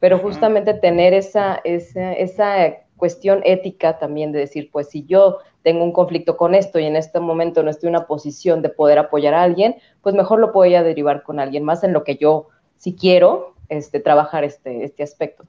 [0.00, 5.84] pero justamente tener esa, esa, esa cuestión ética también de decir, pues si yo tengo
[5.84, 8.98] un conflicto con esto y en este momento no estoy en una posición de poder
[8.98, 12.16] apoyar a alguien, pues mejor lo voy a derivar con alguien más en lo que
[12.16, 12.48] yo,
[12.78, 15.44] si quiero, este, trabajar este, este aspecto.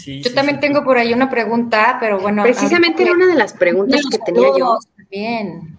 [0.00, 2.42] Sí, yo también tengo por ahí una pregunta, pero bueno.
[2.42, 4.78] Precisamente era una de las preguntas que tenía yo.
[5.10, 5.78] Bien.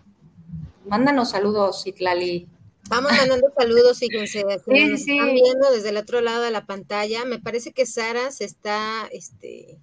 [0.85, 2.47] Mándanos saludos, Itlali.
[2.89, 5.11] Vamos mandando saludos, fíjense, sí, sí.
[5.17, 7.25] están viendo desde el otro lado de la pantalla.
[7.25, 9.79] Me parece que Sara se está, este,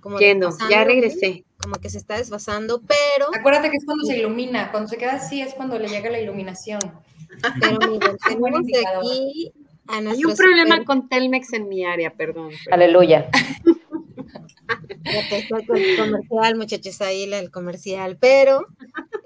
[0.00, 1.44] como Yendo, ya regresé.
[1.60, 3.26] Como que se está desfasando, pero.
[3.34, 6.20] Acuérdate que es cuando se ilumina, cuando se queda así es cuando le llega la
[6.20, 6.80] iluminación.
[7.60, 9.52] Pero miren, tenemos aquí
[9.88, 12.50] a Hay un problema con Telmex en mi área, perdón.
[12.70, 13.28] Aleluya.
[15.04, 18.66] el comercial, muchachos, ahí el comercial, pero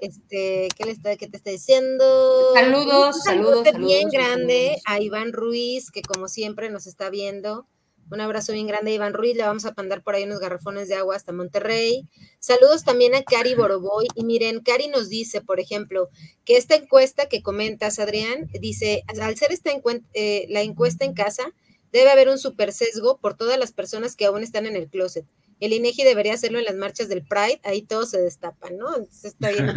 [0.01, 2.53] este, ¿qué le está, qué te está diciendo?
[2.53, 3.87] Saludos, saludos, saludos.
[3.87, 7.67] Bien grande a Iván Ruiz, que como siempre nos está viendo.
[8.11, 10.87] Un abrazo bien grande a Iván Ruiz, le vamos a mandar por ahí unos garrafones
[10.87, 12.07] de agua hasta Monterrey.
[12.39, 14.07] Saludos también a Cari Boroboy.
[14.15, 16.09] Y miren, Cari nos dice, por ejemplo,
[16.43, 19.69] que esta encuesta que comentas, Adrián, dice, al ser esta
[20.13, 21.53] eh, la encuesta en casa,
[21.91, 25.25] Debe haber un super sesgo por todas las personas que aún están en el closet.
[25.59, 28.95] El INEGI debería hacerlo en las marchas del Pride, ahí todo se destapan, ¿no?
[28.95, 29.73] Entonces está bien.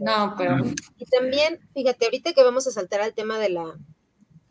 [0.00, 0.56] no, pero...
[0.98, 3.78] Y también, fíjate, ahorita que vamos a saltar al tema de la,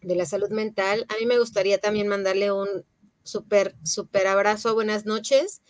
[0.02, 2.86] de la salud mental, a mí me gustaría también mandarle un
[3.24, 5.62] súper, súper abrazo, buenas noches.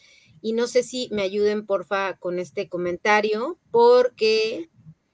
[0.41, 4.69] Y no sé si me ayuden, porfa, con este comentario, porque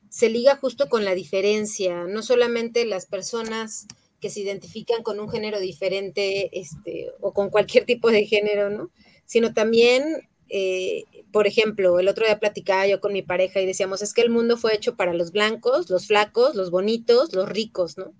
[0.09, 3.87] se liga justo con la diferencia, no solamente las personas
[4.19, 8.89] que se identifican con un género diferente este, o con cualquier tipo de género, ¿no?
[9.27, 10.03] Sino también,
[10.49, 14.21] eh, por ejemplo, el otro día platicaba yo con mi pareja y decíamos, es que
[14.23, 18.13] el mundo fue hecho para los blancos, los flacos, los bonitos, los ricos, ¿no?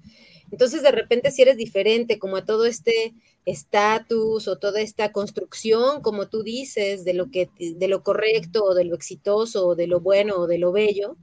[0.52, 3.14] Entonces, de repente, si eres diferente, como a todo este
[3.46, 8.76] estatus o toda esta construcción, como tú dices, de lo que, de lo correcto o
[8.76, 11.18] de lo exitoso o de lo bueno o de lo bello,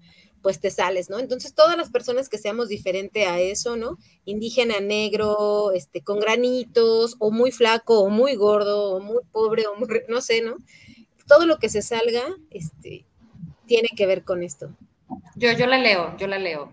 [0.45, 1.19] pues te sales, ¿no?
[1.19, 3.97] Entonces, todas las personas que seamos diferente a eso, ¿no?
[4.27, 9.75] Indígena, negro, este, con granitos, o muy flaco, o muy gordo, o muy pobre, o
[9.75, 10.57] muy, no sé, ¿no?
[11.27, 13.07] Todo lo que se salga, este,
[13.65, 14.69] tiene que ver con esto.
[15.35, 16.71] Yo, yo la leo, yo la leo.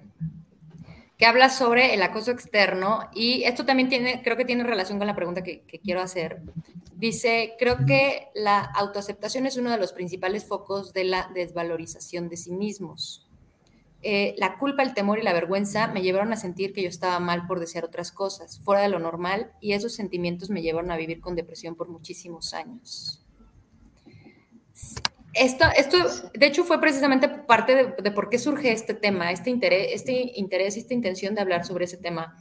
[1.17, 5.07] Que habla sobre el acoso externo y esto también tiene, creo que tiene relación con
[5.07, 6.41] la pregunta que, que quiero hacer.
[6.97, 12.35] Dice, creo que la autoaceptación es uno de los principales focos de la desvalorización de
[12.35, 13.20] sí mismos
[14.03, 17.19] eh, la culpa, el temor y la vergüenza me llevaron a sentir que yo estaba
[17.19, 20.97] mal por desear otras cosas, fuera de lo normal, y esos sentimientos me llevaron a
[20.97, 23.23] vivir con depresión por muchísimos años.
[25.33, 25.97] Esto, esto
[26.33, 30.75] de hecho, fue precisamente parte de, por qué surge este tema, este interés, este interés,
[30.75, 32.35] esta intención de hablar sobre ese tema.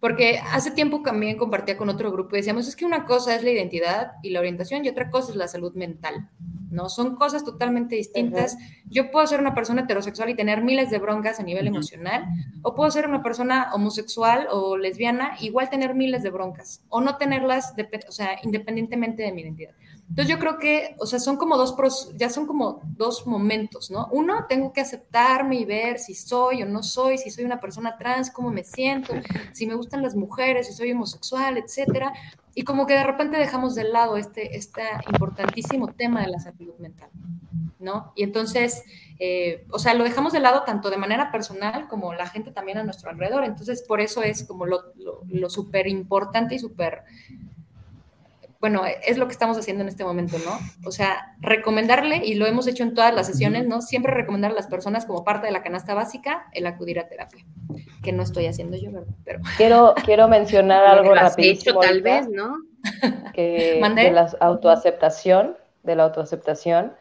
[0.00, 3.44] Porque hace tiempo también compartía con otro grupo y decíamos, es que una cosa es
[3.44, 6.30] la identidad y la orientación y otra cosa es la salud mental.
[6.70, 6.88] ¿no?
[6.88, 8.56] Son cosas totalmente distintas.
[8.86, 12.24] Yo puedo ser una persona heterosexual y tener miles de broncas a nivel emocional,
[12.62, 17.16] o puedo ser una persona homosexual o lesbiana, igual tener miles de broncas, o no
[17.16, 17.74] tenerlas,
[18.08, 19.74] o sea, independientemente de mi identidad.
[20.10, 24.08] Entonces yo creo que, o sea, son como dos, ya son como dos momentos, ¿no?
[24.10, 27.96] Uno, tengo que aceptarme y ver si soy o no soy, si soy una persona
[27.96, 29.14] trans, cómo me siento,
[29.52, 32.12] si me gustan las mujeres, si soy homosexual, etcétera
[32.54, 36.74] y como que de repente dejamos de lado este, este importantísimo tema de la salud
[36.78, 37.08] mental,
[37.78, 38.12] ¿no?
[38.16, 38.82] Y entonces,
[39.18, 42.78] eh, o sea, lo dejamos de lado tanto de manera personal como la gente también
[42.78, 43.44] a nuestro alrededor.
[43.44, 44.92] Entonces, por eso es como lo,
[45.28, 47.04] lo súper importante y súper
[48.60, 50.58] bueno, es lo que estamos haciendo en este momento, ¿no?
[50.86, 53.80] O sea, recomendarle, y lo hemos hecho en todas las sesiones, ¿no?
[53.80, 57.42] Siempre recomendar a las personas como parte de la canasta básica el acudir a terapia,
[58.02, 59.14] que no estoy haciendo yo, ¿verdad?
[59.24, 59.40] Pero...
[59.56, 61.80] Quiero, quiero mencionar algo rapidísimo.
[61.80, 62.56] tal vez, ¿no?
[63.32, 66.92] Que de la autoaceptación, de la autoaceptación,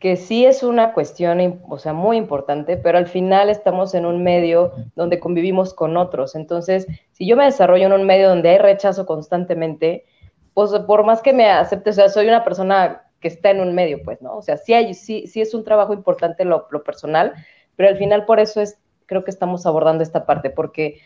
[0.00, 4.22] que sí es una cuestión, o sea, muy importante, pero al final estamos en un
[4.22, 6.34] medio donde convivimos con otros.
[6.34, 10.06] Entonces, si yo me desarrollo en un medio donde hay rechazo constantemente,
[10.54, 13.74] pues por más que me acepte, o sea, soy una persona que está en un
[13.74, 14.36] medio, pues, ¿no?
[14.36, 17.34] O sea, sí, hay, sí, sí es un trabajo importante lo, lo personal,
[17.76, 21.00] pero al final por eso es, creo que estamos abordando esta parte, porque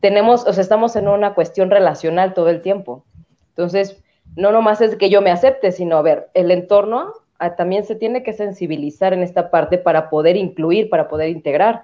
[0.00, 3.04] tenemos, o sea, estamos en una cuestión relacional todo el tiempo.
[3.50, 4.02] Entonces,
[4.36, 7.94] no nomás es que yo me acepte, sino, a ver, el entorno ah, también se
[7.94, 11.82] tiene que sensibilizar en esta parte para poder incluir, para poder integrar,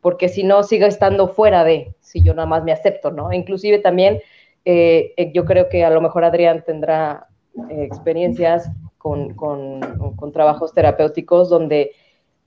[0.00, 3.32] porque si no, sigo estando fuera de, si yo nada más me acepto, ¿no?
[3.32, 4.20] Inclusive también
[4.68, 7.28] eh, eh, yo creo que a lo mejor Adrián tendrá
[7.70, 11.92] eh, experiencias con, con, trabajos terapéuticos donde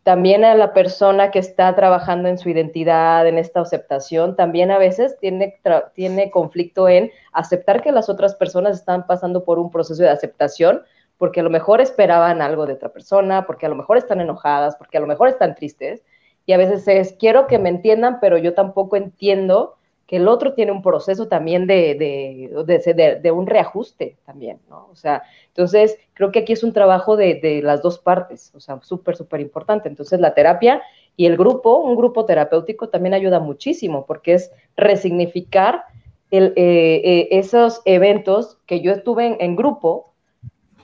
[0.03, 4.77] también a la persona que está trabajando en su identidad, en esta aceptación, también a
[4.77, 5.61] veces tiene,
[5.93, 10.81] tiene conflicto en aceptar que las otras personas están pasando por un proceso de aceptación,
[11.17, 14.75] porque a lo mejor esperaban algo de otra persona, porque a lo mejor están enojadas,
[14.75, 16.03] porque a lo mejor están tristes,
[16.45, 19.78] y a veces es, quiero que me entiendan, pero yo tampoco entiendo
[20.09, 24.87] que el otro tiene un proceso también de, de, de, un reajuste también, ¿no?
[24.91, 28.79] O sea, entonces creo que aquí es un trabajo de, las dos partes, o sea,
[28.81, 29.87] súper, súper importante.
[29.87, 30.81] Entonces la terapia
[31.15, 35.83] y el grupo, un grupo terapéutico también ayuda muchísimo porque es resignificar
[36.31, 40.08] el, eh, eh, esos eventos que yo estuve en grupo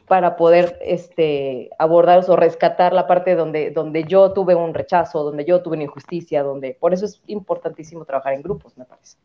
[0.08, 5.46] para poder este, abordar o rescatar la parte donde, donde yo tuve un rechazo, donde
[5.46, 9.18] yo tuve una injusticia, donde por eso es importantísimo trabajar en grupos, me parece.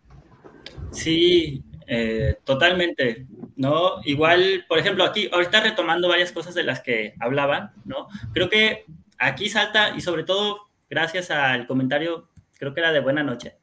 [0.90, 4.00] Sí, eh, totalmente, ¿no?
[4.04, 8.08] Igual, por ejemplo, aquí, ahorita retomando varias cosas de las que hablaban, ¿no?
[8.32, 8.86] Creo que
[9.18, 13.56] aquí salta, y sobre todo gracias al comentario, creo que era de buena noche.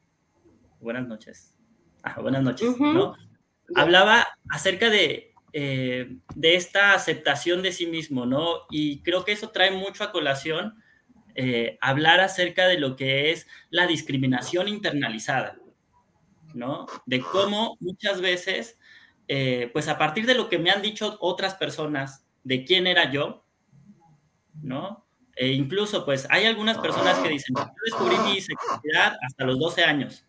[0.80, 1.54] Buenas noches.
[2.02, 3.14] Ah, buenas noches, ¿no?
[3.74, 8.66] Hablaba acerca de eh, de esta aceptación de sí mismo, ¿no?
[8.70, 10.82] Y creo que eso trae mucho a colación
[11.34, 15.56] eh, hablar acerca de lo que es la discriminación internalizada,
[16.54, 16.86] ¿no?
[17.06, 18.78] De cómo muchas veces
[19.28, 23.12] eh, pues a partir de lo que me han dicho otras personas de quién era
[23.12, 23.44] yo,
[24.62, 25.04] ¿no?
[25.36, 29.84] E incluso, pues hay algunas personas que dicen, yo descubrí mi sexualidad hasta los 12
[29.84, 30.24] años,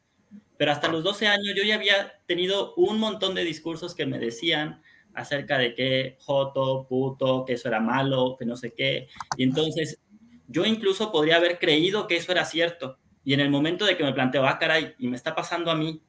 [0.58, 4.20] pero hasta los 12 años yo ya había tenido un montón de discursos que me
[4.20, 4.84] decían
[5.20, 9.08] acerca de que joto, puto, que eso era malo, que no sé qué.
[9.38, 10.00] Y entonces
[10.48, 12.98] yo incluso podría haber creído que eso era cierto.
[13.24, 15.76] Y en el momento de que me planteo, ah, caray, y me está pasando a
[15.76, 16.02] mí,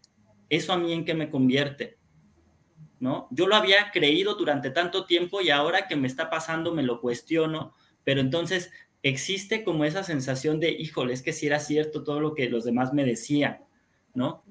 [0.48, 1.98] ¿eso a mí en qué me convierte?
[2.98, 3.28] ¿No?
[3.30, 7.00] Yo lo había creído durante tanto tiempo y ahora que me está pasando me lo
[7.00, 8.70] cuestiono, pero entonces
[9.02, 12.64] existe como esa sensación de, híjole, es que si era cierto todo lo que los
[12.64, 13.64] demás me decían,
[14.14, 14.44] ¿no?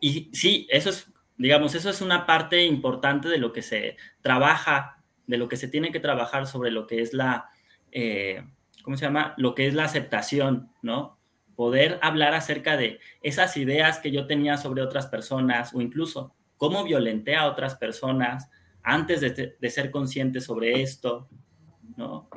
[0.00, 5.02] Y sí, eso es, digamos, eso es una parte importante de lo que se trabaja,
[5.26, 7.50] de lo que se tiene que trabajar sobre lo que es la,
[7.90, 8.44] eh,
[8.82, 9.34] ¿cómo se llama?
[9.36, 11.18] Lo que es la aceptación, ¿no?
[11.56, 16.84] Poder hablar acerca de esas ideas que yo tenía sobre otras personas o incluso cómo
[16.84, 18.50] violenté a otras personas
[18.82, 21.28] antes de, de ser consciente sobre esto,
[21.96, 22.28] ¿no?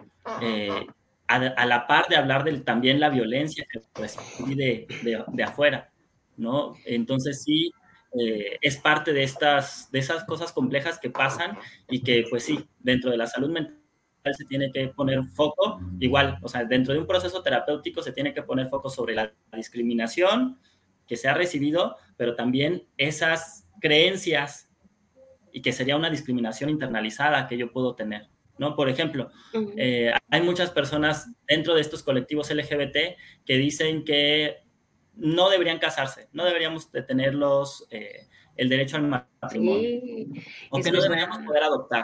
[0.42, 0.88] Eh,
[1.28, 4.88] a, la par de hablar de también la violencia que recibí de,
[5.32, 5.92] de, afuera,
[6.38, 6.76] ¿no?
[6.86, 7.72] Entonces sí,
[8.20, 11.58] eh, es parte de, estas, de esas cosas complejas que pasan
[11.90, 13.82] y que pues sí, dentro de la salud mental
[14.34, 18.34] se tiene que poner foco, igual, o sea, dentro de un proceso terapéutico se tiene
[18.34, 20.60] que poner foco sobre la discriminación
[21.08, 24.70] que se ha recibido, pero también esas creencias
[25.52, 28.28] y que sería una discriminación internalizada que yo puedo tener.
[28.58, 28.76] ¿no?
[28.76, 29.30] Por ejemplo,
[29.78, 34.65] eh, hay muchas personas dentro de estos colectivos LGBT que dicen que
[35.18, 39.90] no deberían casarse, no deberíamos de tenerlos eh, el derecho al matrimonio,
[40.70, 42.04] o que no deberíamos poder adoptar.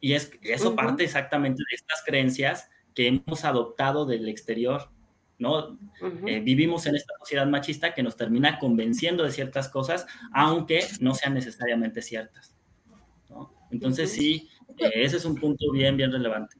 [0.00, 4.90] Y es, eso parte exactamente de estas creencias que hemos adoptado del exterior,
[5.38, 5.78] ¿no?
[6.26, 11.14] Eh, vivimos en esta sociedad machista que nos termina convenciendo de ciertas cosas, aunque no
[11.14, 12.56] sean necesariamente ciertas,
[13.70, 16.57] Entonces sí, ese es un punto bien, bien relevante.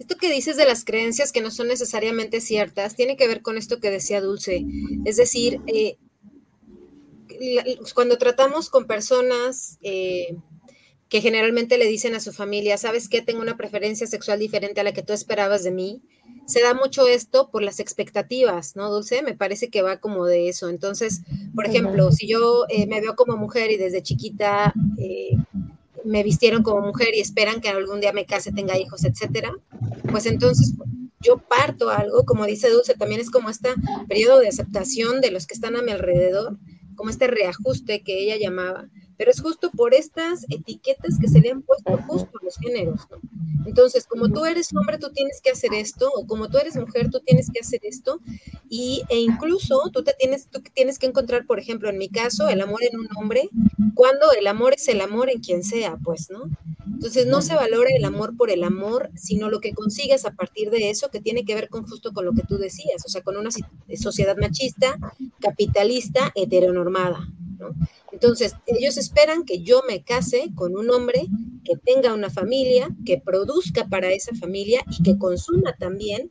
[0.00, 3.58] Esto que dices de las creencias que no son necesariamente ciertas tiene que ver con
[3.58, 4.64] esto que decía Dulce.
[5.04, 5.98] Es decir, eh,
[7.94, 10.38] cuando tratamos con personas eh,
[11.10, 13.20] que generalmente le dicen a su familia, ¿sabes qué?
[13.20, 16.00] Tengo una preferencia sexual diferente a la que tú esperabas de mí.
[16.46, 19.20] Se da mucho esto por las expectativas, ¿no, Dulce?
[19.22, 20.70] Me parece que va como de eso.
[20.70, 21.20] Entonces,
[21.54, 24.72] por ejemplo, si yo eh, me veo como mujer y desde chiquita
[26.10, 29.52] me vistieron como mujer y esperan que algún día me case, tenga hijos, etcétera,
[30.10, 30.74] pues entonces
[31.20, 33.68] yo parto algo, como dice Dulce, también es como este
[34.08, 36.58] periodo de aceptación de los que están a mi alrededor,
[36.96, 38.88] como este reajuste que ella llamaba,
[39.20, 43.02] pero es justo por estas etiquetas que se le han puesto justo a los géneros,
[43.10, 43.18] ¿no?
[43.66, 47.10] Entonces, como tú eres hombre, tú tienes que hacer esto, o como tú eres mujer,
[47.10, 48.22] tú tienes que hacer esto,
[48.70, 52.48] y, e incluso tú te tienes, tú tienes que encontrar, por ejemplo, en mi caso,
[52.48, 53.50] el amor en un hombre,
[53.94, 56.44] cuando el amor es el amor en quien sea, pues, ¿no?
[56.86, 60.70] Entonces, no se valora el amor por el amor, sino lo que consigues a partir
[60.70, 63.20] de eso, que tiene que ver con justo con lo que tú decías, o sea,
[63.20, 63.50] con una
[64.00, 64.96] sociedad machista,
[65.40, 67.28] capitalista, heteronormada,
[67.58, 67.74] ¿no?
[68.22, 71.26] Entonces, ellos esperan que yo me case con un hombre
[71.64, 76.30] que tenga una familia, que produzca para esa familia y que consuma también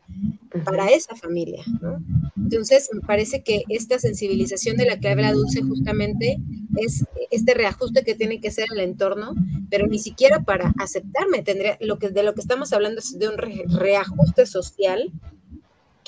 [0.66, 1.98] para esa familia, ¿no?
[2.38, 6.38] Entonces, me parece que esta sensibilización de la que habla Dulce justamente
[6.78, 9.34] es este reajuste que tiene que ser el entorno,
[9.72, 13.30] pero ni siquiera para aceptarme tendría, lo que, de lo que estamos hablando es de
[13.30, 15.12] un reajuste social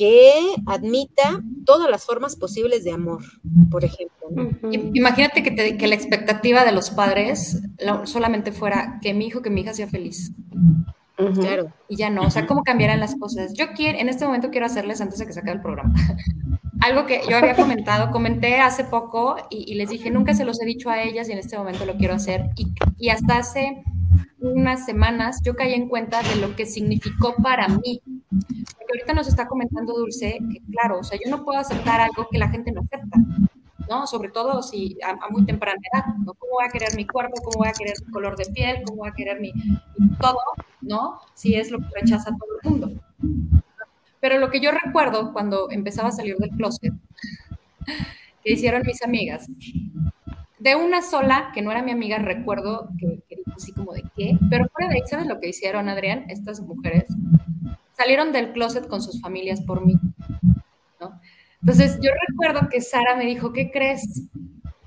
[0.01, 3.21] que admita todas las formas posibles de amor,
[3.69, 4.29] por ejemplo.
[4.71, 7.61] Imagínate que, que, la expectativa de los padres
[8.05, 10.31] solamente fuera que mi hijo, que mi hija sea feliz.
[11.35, 11.71] Claro.
[11.87, 13.53] Y ya no, o sea, ¿cómo cambiarán las cosas?
[13.53, 15.93] Yo quiero, en este momento quiero hacerles, antes de que se acabe el programa,
[16.81, 20.65] algo que yo había comentado, comenté hace poco y, les dije, nunca se los he
[20.65, 22.49] dicho a ellas y en este momento lo quiero hacer.
[22.55, 23.83] Y, y hasta hace
[24.39, 28.02] unas semanas yo caí en cuenta de lo que significó para mí.
[28.30, 32.28] Porque ahorita nos está comentando Dulce que, claro, o sea, yo no puedo aceptar algo
[32.30, 33.17] que la gente no acepta,
[33.89, 34.08] ¿no?
[34.08, 36.34] Sobre todo si a, muy temprana edad, ¿no?
[36.34, 37.41] ¿Cómo voy a querer mi cuerpo?
[37.43, 38.84] ¿Cómo voy a querer mi color de piel?
[38.86, 39.54] ¿Cómo voy a querer mi,
[40.19, 40.39] todo,
[40.82, 41.19] ¿no?
[41.34, 43.02] Si es lo que rechaza todo el mundo.
[44.19, 46.94] Pero lo que yo recuerdo cuando empezaba a salir del closet,
[48.44, 49.48] que hicieron mis amigas,
[50.62, 54.03] de una sola, que no era mi amiga, recuerdo que, que dijo así como de
[54.15, 56.25] qué, pero fuera de ahí, ¿sabes lo que hicieron, Adrián?
[56.29, 57.05] Estas mujeres
[57.93, 59.95] salieron del closet con sus familias por mí,
[60.99, 61.19] ¿no?
[61.62, 64.29] Entonces, yo recuerdo que Sara me dijo, ¿qué crees?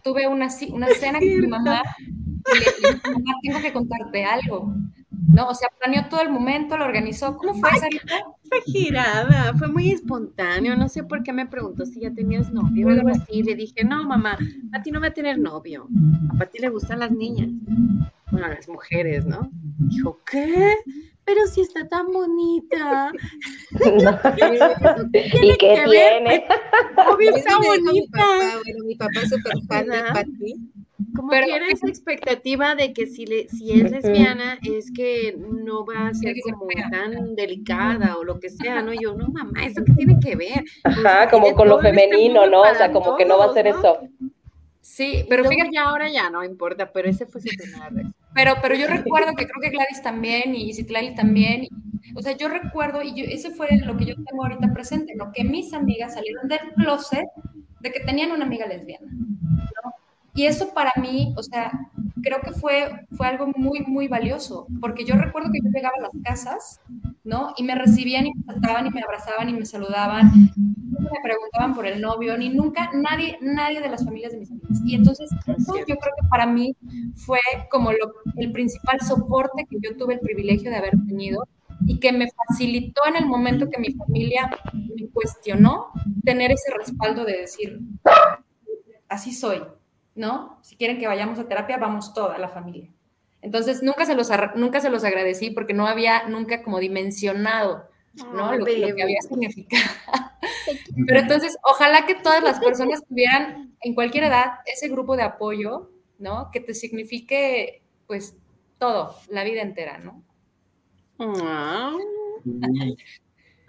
[0.02, 1.82] Tuve una, una cena con mi mamá
[2.52, 4.74] y le dije, mamá, tengo que contarte algo.
[5.32, 5.48] ¿No?
[5.48, 7.36] O sea, planeó todo el momento, lo organizó.
[7.36, 8.24] ¿Cómo fue, Sarita?
[8.48, 10.76] Fue girada, fue muy espontáneo.
[10.76, 13.42] No sé por qué me preguntó si ya tenías novio o algo así.
[13.42, 14.38] Le dije, no, mamá,
[14.72, 15.88] a ti no va a tener novio.
[16.40, 17.48] A ti le gustan las niñas.
[18.30, 19.50] Bueno, las mujeres, ¿no?
[19.78, 20.74] Dijo, ¿qué?
[21.24, 23.12] Pero si está tan bonita.
[23.72, 26.44] ¿Y qué tiene?
[27.10, 28.24] Obvio está bonita.
[28.84, 30.84] Mi papá, es súper fan de Pati.
[31.14, 35.36] Como pero, que era esa expectativa de que si, le, si es lesbiana es que
[35.38, 38.92] no va a ser como tan delicada o lo que sea, ¿no?
[38.92, 40.64] Yo, no, mamá, ¿eso qué tiene que ver?
[40.82, 42.62] Ajá, como con lo este femenino, ¿no?
[42.62, 44.00] O sea, como que no va a ser eso.
[44.80, 45.70] Sí, pero fíjate.
[45.72, 47.90] Ya ahora ya no importa, pero ese fue su tema.
[48.34, 51.68] Pero, pero yo recuerdo que creo que Gladys también y Citlali también.
[52.14, 55.32] o sea, yo recuerdo, y yo, ese fue lo que yo tengo ahorita presente, ¿no?
[55.32, 57.24] Que mis amigas salieron del closet
[57.80, 59.06] de que tenían una amiga lesbiana.
[60.35, 61.70] Y eso para mí, o sea,
[62.22, 66.03] creo que fue, fue algo muy, muy valioso, porque yo recuerdo que yo llegaba a
[66.03, 66.80] las casas,
[67.22, 67.55] ¿no?
[67.57, 71.87] Y me recibían y me trataban y me abrazaban y me saludaban, me preguntaban por
[71.87, 74.80] el novio, ni nunca nadie, nadie de las familias de mis amigas.
[74.85, 76.74] Y entonces, eso yo creo que para mí
[77.14, 81.47] fue como lo, el principal soporte que yo tuve el privilegio de haber tenido
[81.87, 85.93] y que me facilitó en el momento que mi familia me cuestionó
[86.24, 87.78] tener ese respaldo de decir,
[89.09, 89.62] así soy,
[90.14, 90.58] ¿no?
[90.62, 92.90] Si quieren que vayamos a terapia, vamos toda la familia.
[93.42, 97.88] Entonces, nunca se los, nunca se los agradecí porque no había nunca como dimensionado,
[98.32, 98.56] ¿no?
[98.56, 99.84] lo, que había significado.
[101.06, 105.90] Pero entonces, ojalá que todas las personas tuvieran en cualquier edad ese grupo de apoyo,
[106.18, 106.50] ¿no?
[106.52, 108.34] Que te signifique, pues,
[108.78, 110.22] todo, la vida entera, ¿no?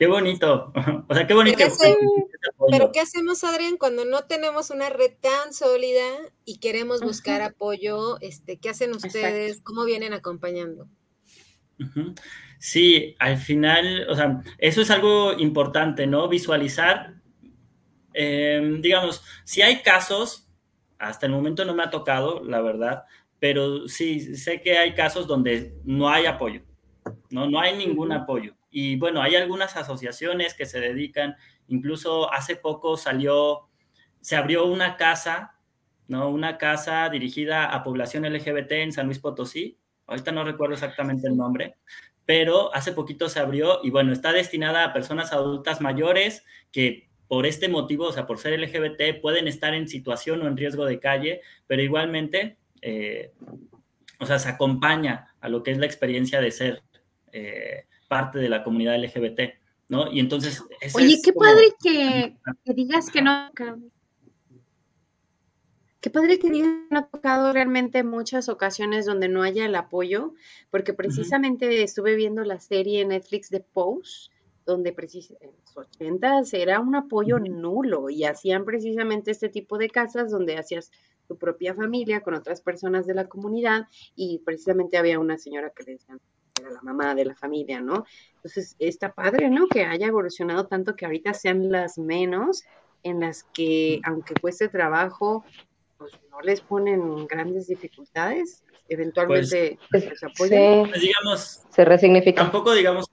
[0.06, 0.72] Qué bonito.
[1.08, 1.58] O sea, qué bonito.
[2.70, 6.04] Pero ¿qué hacemos, Adrián, cuando no tenemos una red tan sólida
[6.46, 8.20] y queremos buscar apoyo?
[8.22, 9.62] Este, ¿Qué hacen ustedes?
[9.62, 10.88] ¿Cómo vienen acompañando?
[12.60, 16.28] Sí, al final, o sea, eso es algo importante, ¿no?
[16.28, 17.16] Visualizar,
[18.14, 20.48] em, digamos, si hay casos,
[20.98, 23.04] hasta el momento no me ha tocado, la verdad,
[23.40, 26.62] pero sí, sé que hay casos donde no hay apoyo,
[27.30, 27.50] ¿no?
[27.50, 28.56] No hay ningún apoyo.
[28.78, 31.38] Y bueno, hay algunas asociaciones que se dedican,
[31.70, 33.70] incluso hace poco salió,
[34.20, 35.56] se abrió una casa,
[36.10, 36.28] ¿no?
[36.28, 39.78] Una casa dirigida a población LGBT en San Luis Potosí.
[40.08, 41.78] Ahorita no recuerdo exactamente el nombre,
[42.26, 47.46] pero hace poquito se abrió y bueno, está destinada a personas adultas mayores que por
[47.46, 51.00] este motivo, o sea, por ser LGBT, pueden estar en situación o en riesgo de
[51.00, 53.32] calle, pero igualmente, eh,
[54.20, 56.84] o sea, se acompaña a lo que es la experiencia de ser
[57.32, 59.56] eh, parte de la comunidad LGBT,
[59.90, 60.12] ¿no?
[60.12, 60.64] Y entonces...
[60.94, 62.38] Oye, qué padre que,
[62.74, 63.52] digas que no...
[66.02, 69.76] Qué padre que digas que no ha tocado realmente muchas ocasiones donde no haya el
[69.76, 70.34] apoyo,
[70.70, 74.30] porque precisamente estuve viendo la serie Netflix de Pose,
[74.66, 80.32] donde en los 80 era un apoyo nulo y hacían precisamente este tipo de casas
[80.32, 80.92] donde hacías
[81.28, 85.84] tu propia familia con otras personas de la comunidad y precisamente había una señora que
[85.84, 86.20] le decían
[86.60, 88.06] era la mamá de la familia, ¿no?
[88.38, 89.68] Entonces, está padre, ¿no?
[89.68, 92.64] Que haya evolucionado tanto que ahorita sean las menos
[93.04, 95.44] en las que, aunque cueste trabajo,
[95.98, 100.90] pues no les ponen grandes dificultades, eventualmente pues, se apoyan.
[100.90, 102.42] Pues, digamos, se resignifica.
[102.44, 103.06] Tampoco digamos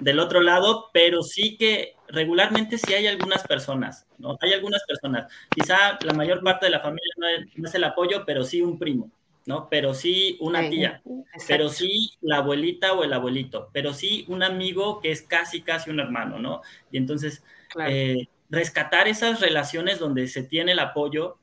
[0.00, 4.36] del otro lado, pero sí que regularmente sí hay algunas personas, ¿no?
[4.40, 5.32] Hay algunas personas.
[5.50, 7.12] Quizá la mayor parte de la familia
[7.56, 9.10] no es el apoyo, pero sí un primo,
[9.50, 9.68] ¿no?
[9.68, 11.02] Pero sí una tía,
[11.48, 15.90] pero sí la abuelita o el abuelito, pero sí un amigo que es casi, casi
[15.90, 16.62] un hermano, ¿no?
[16.92, 17.42] Y entonces,
[17.88, 21.38] eh, rescatar esas relaciones donde se tiene el apoyo,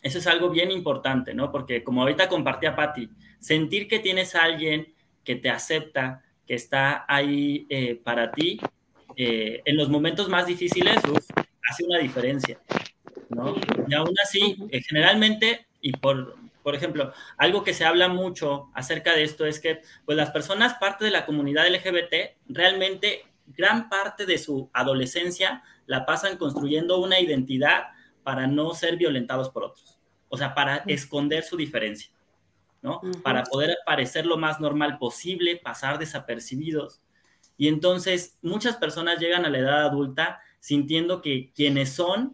[0.00, 1.50] eso es algo bien importante, ¿no?
[1.50, 3.10] Porque como ahorita compartía Patti,
[3.40, 8.60] sentir que tienes a alguien que te acepta, que está ahí eh, para ti,
[9.16, 10.98] eh, en los momentos más difíciles,
[11.68, 12.60] hace una diferencia,
[13.28, 13.56] ¿no?
[13.88, 14.56] Y aún así,
[14.88, 19.82] generalmente, y por, por ejemplo, algo que se habla mucho acerca de esto es que
[20.06, 26.06] pues las personas parte de la comunidad LGBT realmente gran parte de su adolescencia la
[26.06, 27.88] pasan construyendo una identidad
[28.22, 29.98] para no ser violentados por otros.
[30.30, 32.10] O sea, para esconder su diferencia,
[32.80, 33.02] ¿no?
[33.22, 37.02] Para poder parecer lo más normal posible, pasar desapercibidos.
[37.58, 42.32] Y entonces muchas personas llegan a la edad adulta sintiendo que quienes son,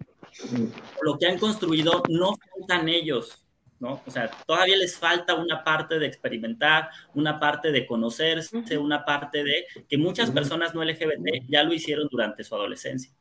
[1.03, 3.40] lo que han construido, no son tan ellos,
[3.81, 4.01] ¿no?
[4.07, 9.43] O sea, todavía les falta una parte de experimentar, una parte de conocerse, una parte
[9.43, 13.13] de que muchas personas no LGBT ya lo hicieron durante su adolescencia,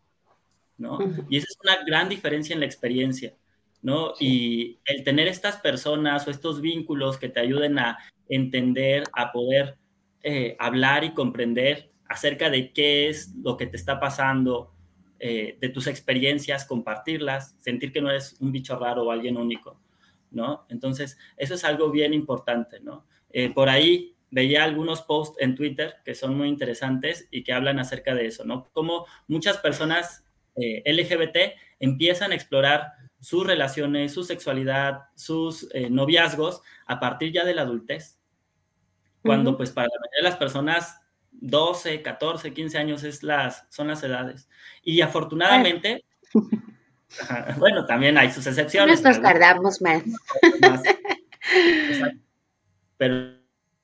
[0.77, 0.99] ¿no?
[1.29, 3.33] Y esa es una gran diferencia en la experiencia.
[3.81, 4.13] ¿no?
[4.19, 7.97] Y el tener estas personas o estos vínculos que te ayuden a
[8.27, 9.77] entender, a poder
[10.21, 14.73] eh, hablar y comprender acerca de qué es lo que te está pasando,
[15.19, 19.79] eh, de tus experiencias, compartirlas, sentir que no eres un bicho raro o alguien único,
[20.31, 20.65] ¿no?
[20.69, 23.05] Entonces, eso es algo bien importante, ¿no?
[23.31, 27.79] Eh, por ahí veía algunos posts en Twitter que son muy interesantes y que hablan
[27.79, 28.69] acerca de eso, ¿no?
[28.73, 30.25] Cómo muchas personas
[30.55, 37.53] LGBT empiezan a explorar sus relaciones, su sexualidad, sus eh, noviazgos a partir ya de
[37.53, 38.19] la adultez.
[39.21, 41.01] Cuando pues para la mayoría de las personas
[41.31, 44.49] 12, 14, 15 años es las, son las edades.
[44.81, 46.05] Y afortunadamente,
[47.57, 49.01] bueno, también hay sus excepciones.
[49.01, 50.03] Nos tardamos más.
[52.97, 53.33] Pero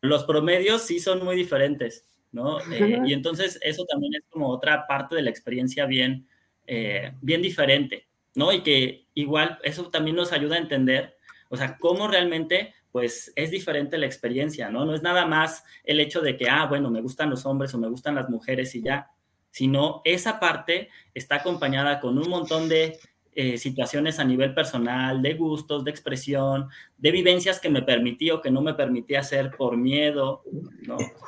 [0.01, 2.59] los promedios sí son muy diferentes, ¿no?
[2.71, 6.27] Eh, y entonces eso también es como otra parte de la experiencia bien,
[6.67, 8.07] eh, bien diferente.
[8.35, 8.51] ¿no?
[8.51, 11.17] Y que igual eso también nos ayuda a entender,
[11.49, 14.85] o sea, cómo realmente pues es diferente la experiencia, ¿no?
[14.85, 17.77] No es nada más el hecho de que, ah, bueno, me gustan los hombres o
[17.77, 19.11] me gustan las mujeres y ya,
[19.51, 22.97] sino esa parte está acompañada con un montón de
[23.35, 28.41] eh, situaciones a nivel personal, de gustos, de expresión, de vivencias que me permití o
[28.41, 30.43] que no me permití hacer por miedo.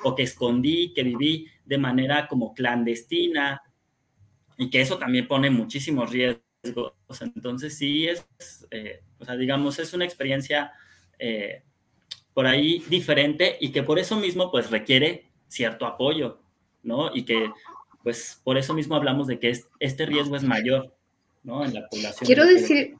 [0.03, 3.61] O que escondí, que viví de manera como clandestina
[4.57, 6.47] y que eso también pone muchísimos riesgos
[7.21, 8.25] entonces sí es,
[8.71, 10.71] eh, o sea, digamos, es una experiencia
[11.19, 11.63] eh,
[12.33, 16.41] por ahí diferente y que por eso mismo pues requiere cierto apoyo,
[16.83, 17.15] ¿no?
[17.15, 17.51] Y que
[18.03, 20.95] pues por eso mismo hablamos de que este riesgo es mayor,
[21.47, 21.65] ¿no?
[21.65, 22.25] En la población.
[22.27, 22.95] Quiero decir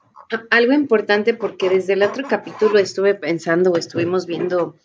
[0.49, 4.75] algo importante porque desde el otro capítulo estuve pensando o estuvimos viendo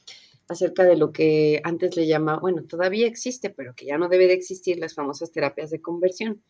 [0.48, 4.26] acerca de lo que antes le llama, bueno, todavía existe, pero que ya no debe
[4.26, 6.42] de existir, las famosas terapias de conversión.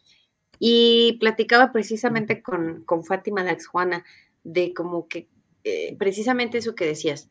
[0.58, 4.04] Y platicaba precisamente con, con Fátima Dax Juana
[4.42, 5.28] de como que
[5.64, 7.30] eh, precisamente eso que decías.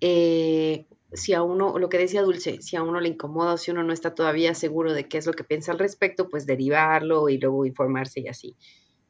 [0.00, 3.70] Eh, si a uno, lo que decía Dulce, si a uno le incomoda o si
[3.70, 7.28] uno no está todavía seguro de qué es lo que piensa al respecto, pues derivarlo
[7.28, 8.56] y luego informarse y así.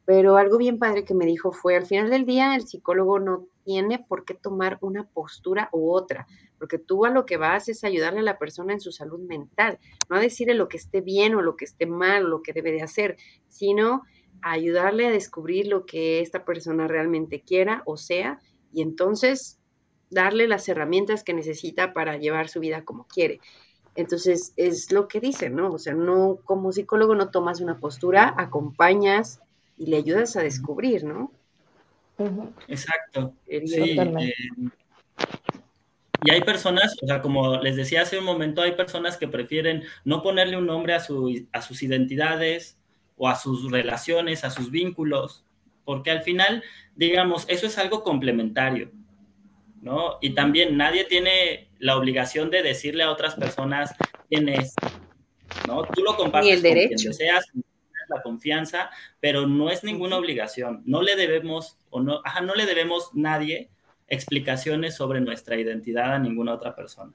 [0.05, 3.47] Pero algo bien padre que me dijo fue, al final del día el psicólogo no
[3.63, 6.27] tiene por qué tomar una postura u otra,
[6.59, 9.79] porque tú a lo que vas es ayudarle a la persona en su salud mental,
[10.09, 12.71] no a decirle lo que esté bien o lo que esté mal lo que debe
[12.71, 14.03] de hacer, sino
[14.41, 18.39] ayudarle a descubrir lo que esta persona realmente quiera o sea,
[18.71, 19.59] y entonces
[20.11, 23.39] darle las herramientas que necesita para llevar su vida como quiere.
[23.95, 25.71] Entonces, es lo que dicen, ¿no?
[25.71, 29.39] O sea, no, como psicólogo no tomas una postura, acompañas,
[29.77, 31.31] y le ayudas a descubrir, ¿no?
[32.67, 33.33] Exacto.
[33.47, 34.33] Sí, eh,
[36.23, 39.83] y hay personas, o sea, como les decía hace un momento, hay personas que prefieren
[40.05, 42.77] no ponerle un nombre a, su, a sus identidades
[43.17, 45.43] o a sus relaciones, a sus vínculos,
[45.83, 46.63] porque al final,
[46.95, 48.91] digamos, eso es algo complementario,
[49.81, 50.17] ¿no?
[50.19, 53.93] Y también nadie tiene la obligación de decirle a otras personas
[54.29, 54.73] quién es,
[55.67, 55.83] ¿no?
[55.83, 56.89] Tú lo compartes el derecho.
[56.89, 57.45] con quien deseas,
[58.09, 58.89] la confianza,
[59.19, 60.81] pero no es ninguna obligación.
[60.85, 63.69] No le debemos, o no, ajá, no le debemos nadie
[64.07, 67.13] explicaciones sobre nuestra identidad a ninguna otra persona.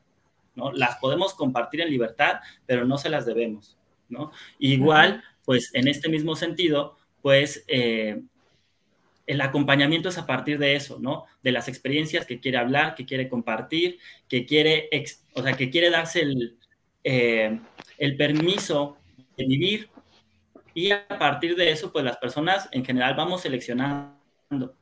[0.55, 0.73] ¿no?
[0.73, 3.77] Las podemos compartir en libertad, pero no se las debemos.
[4.09, 4.33] ¿no?
[4.59, 8.23] Igual, pues en este mismo sentido, pues eh,
[9.27, 11.27] el acompañamiento es a partir de eso, ¿no?
[11.43, 14.89] De las experiencias que quiere hablar, que quiere compartir, que quiere,
[15.35, 16.59] o sea, que quiere darse el,
[17.05, 17.61] eh,
[17.99, 18.97] el permiso
[19.37, 19.89] de vivir
[20.81, 24.75] y a partir de eso, pues las personas en general vamos seleccionando.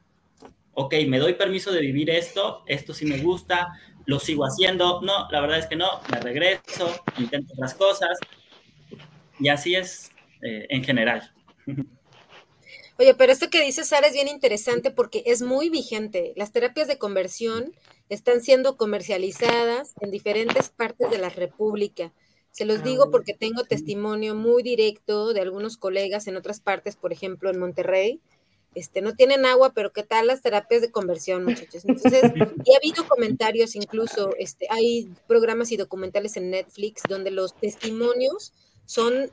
[0.74, 3.68] Ok, me doy permiso de vivir esto, esto sí me gusta,
[4.06, 5.00] lo sigo haciendo.
[5.02, 6.88] No, la verdad es que no, me regreso,
[7.18, 8.16] intento otras cosas.
[9.40, 11.32] Y así es eh, en general.
[13.00, 16.32] Oye, pero esto que dice Sara es bien interesante porque es muy vigente.
[16.36, 17.72] Las terapias de conversión
[18.08, 22.12] están siendo comercializadas en diferentes partes de la República.
[22.50, 26.96] Se los digo ah, porque tengo testimonio muy directo de algunos colegas en otras partes,
[26.96, 28.20] por ejemplo, en Monterrey.
[28.74, 31.84] Este, no tienen agua, pero ¿qué tal las terapias de conversión, muchachos?
[31.84, 32.22] Entonces,
[32.64, 38.52] y ha habido comentarios incluso, este, hay programas y documentales en Netflix donde los testimonios
[38.84, 39.30] son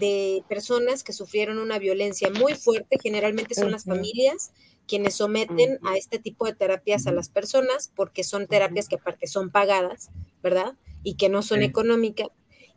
[0.00, 4.52] de personas que sufrieron una violencia muy fuerte, generalmente son las familias
[4.86, 9.26] quienes someten a este tipo de terapias a las personas, porque son terapias que aparte
[9.26, 10.10] son pagadas,
[10.42, 10.74] ¿verdad?
[11.02, 12.28] Y que no son económicas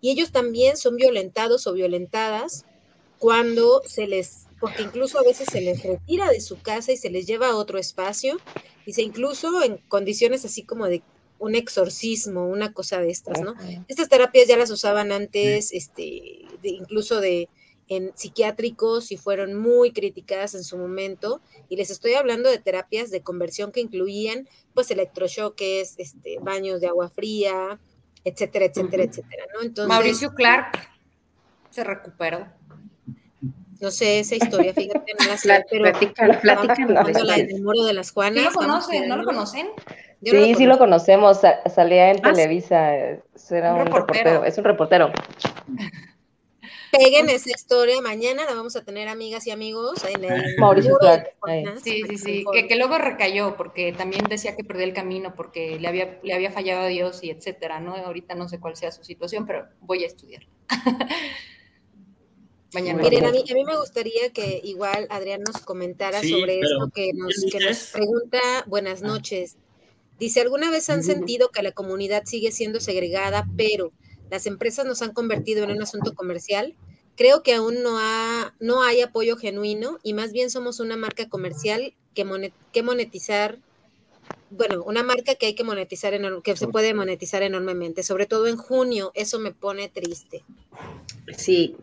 [0.01, 2.65] y ellos también son violentados o violentadas
[3.17, 7.09] cuando se les, porque incluso a veces se les retira de su casa y se
[7.09, 8.37] les lleva a otro espacio,
[8.85, 11.01] dice incluso en condiciones así como de
[11.39, 13.53] un exorcismo, una cosa de estas, ¿no?
[13.87, 17.47] Estas terapias ya las usaban antes, este, incluso de
[17.89, 21.41] en psiquiátricos y fueron muy criticadas en su momento.
[21.69, 26.87] Y les estoy hablando de terapias de conversión que incluían pues electrochoques, este, baños de
[26.87, 27.79] agua fría,
[28.27, 29.61] etcétera, etcétera, etcétera, ¿no?
[29.61, 30.79] Entonces, Mauricio Clark
[31.69, 32.45] se recuperó.
[33.79, 37.03] No sé esa historia, fíjate, no la sé, pero platican, platican la
[37.37, 38.43] del muro de las Juanas.
[38.43, 39.07] ¿No lo conocen?
[39.07, 39.67] ¿No lo conocen?
[40.23, 41.41] sí, sí lo conocemos,
[41.73, 44.43] salía en ah, Televisa, era un, reportero.
[44.43, 45.11] es un reportero.
[46.91, 51.35] Peguen esa historia, mañana la vamos a tener amigas y amigos en el Mauricio Clark.
[51.83, 55.87] Sí, sí, sí, que, luego recayó porque también decía que perdió el camino porque le
[55.87, 57.95] había, le había fallado a Dios y etcétera, ¿no?
[57.95, 60.47] Ahorita no sé cuál sea su situación, pero voy a estudiar.
[62.73, 63.01] Mañana.
[63.01, 67.11] Miren, a mí, a mí, me gustaría que igual Adrián nos comentara sobre esto que
[67.13, 68.39] nos, que nos pregunta.
[68.67, 69.55] Buenas noches.
[70.19, 73.93] Dice, ¿alguna vez han sentido que la comunidad sigue siendo segregada, pero
[74.29, 76.75] las empresas nos han convertido en un asunto comercial?
[77.15, 81.27] Creo que aún no, ha, no hay apoyo genuino y más bien somos una marca
[81.29, 83.59] comercial que, que monetizar,
[84.51, 86.13] bueno, una marca que hay que monetizar,
[86.43, 90.43] que se puede monetizar enormemente, sobre todo en junio, eso me pone triste.
[91.35, 91.75] Sí,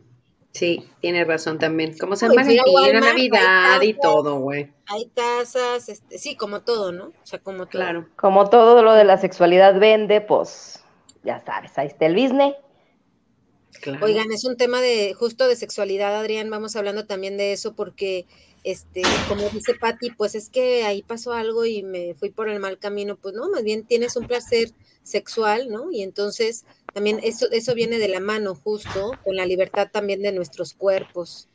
[0.55, 1.99] Sí, tiene razón también.
[1.99, 4.71] Como Valentín, la Navidad y todo, güey.
[4.87, 7.07] Hay casas, este, sí, como todo, ¿no?
[7.07, 7.71] O sea, como todo.
[7.71, 8.09] Claro.
[8.15, 10.84] Como todo lo de la sexualidad vende, pues,
[11.25, 12.55] ya sabes, ahí está el business.
[14.01, 18.27] Oigan, es un tema de justo de sexualidad, Adrián, vamos hablando también de eso porque
[18.63, 22.61] este, como dice Patti, pues es que ahí pasó algo y me fui por el
[22.61, 24.71] mal camino, pues no, más bien tienes un placer
[25.03, 25.91] sexual, ¿no?
[25.93, 26.65] Y entonces
[26.95, 31.49] también eso, eso viene de la mano justo con la libertad también de nuestros cuerpos.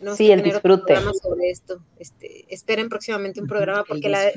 [0.00, 0.16] ¿no?
[0.16, 0.96] Sí, el disfrute.
[1.20, 1.80] Sobre esto.
[1.98, 4.32] Este, esperen próximamente un programa porque la,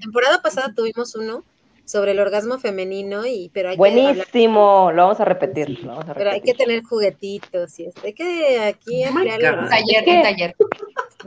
[0.00, 1.44] temporada pasada tuvimos uno
[1.84, 5.78] sobre el orgasmo femenino y pero hay buenísimo lo vamos a repetir,
[6.16, 9.14] pero hay que tener juguetitos y esto hay que aquí oh
[9.68, 10.54] taller, taller.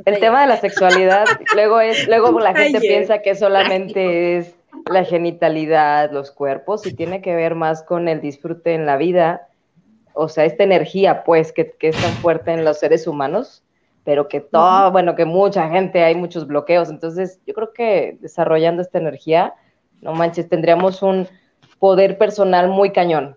[0.06, 4.58] el tema de la sexualidad luego es luego la gente piensa que solamente es
[4.90, 9.48] la genitalidad, los cuerpos, y tiene que ver más con el disfrute en la vida,
[10.14, 13.64] o sea, esta energía, pues, que, es tan fuerte en los seres humanos,
[14.04, 18.82] pero que todo, bueno, que mucha gente, hay muchos bloqueos, entonces yo creo que desarrollando
[18.82, 19.54] esta energía,
[20.02, 21.28] no manches, tendríamos un
[21.80, 23.36] poder personal muy cañón.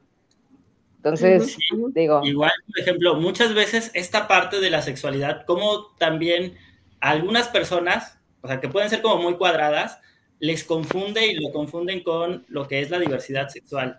[0.96, 1.56] Entonces,
[1.94, 2.20] digo.
[2.24, 6.56] Igual, por ejemplo, muchas veces esta parte de la sexualidad, como también
[7.00, 9.98] algunas personas, o sea, que pueden ser como muy cuadradas,
[10.40, 13.98] les confunde y lo confunden con lo que es la diversidad sexual,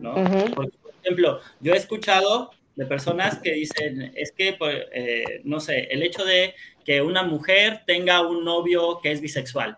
[0.00, 0.14] ¿no?
[0.54, 0.70] por
[1.02, 6.02] ejemplo, yo he escuchado de personas que dicen, es que, pues, eh, no sé, el
[6.02, 6.54] hecho de
[6.84, 9.76] que una mujer tenga un novio que es bisexual,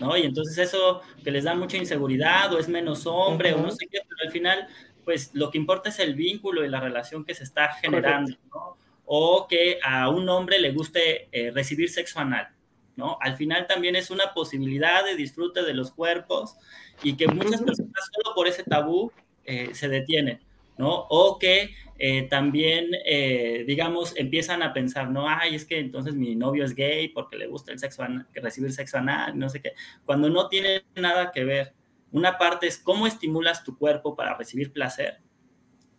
[0.00, 0.16] ¿no?
[0.16, 3.86] Y entonces eso que les da mucha inseguridad o es menos hombre o no sé
[3.90, 4.68] qué, pero al final,
[5.04, 8.76] pues lo que importa es el vínculo y la relación que se está generando, ¿no?
[9.06, 12.48] O que a un hombre le guste eh, recibir sexo anal,
[12.96, 13.18] ¿no?
[13.20, 16.56] Al final también es una posibilidad de disfrute de los cuerpos
[17.02, 19.12] y que muchas personas solo por ese tabú
[19.44, 20.40] eh, se detienen,
[20.78, 21.06] ¿no?
[21.10, 26.34] O que eh, también, eh, digamos, empiezan a pensar, no, ay, es que entonces mi
[26.34, 29.72] novio es gay porque le gusta el sexo anal, recibir sexo anal, no sé qué,
[30.04, 31.74] cuando no tiene nada que ver.
[32.10, 35.18] Una parte es cómo estimulas tu cuerpo para recibir placer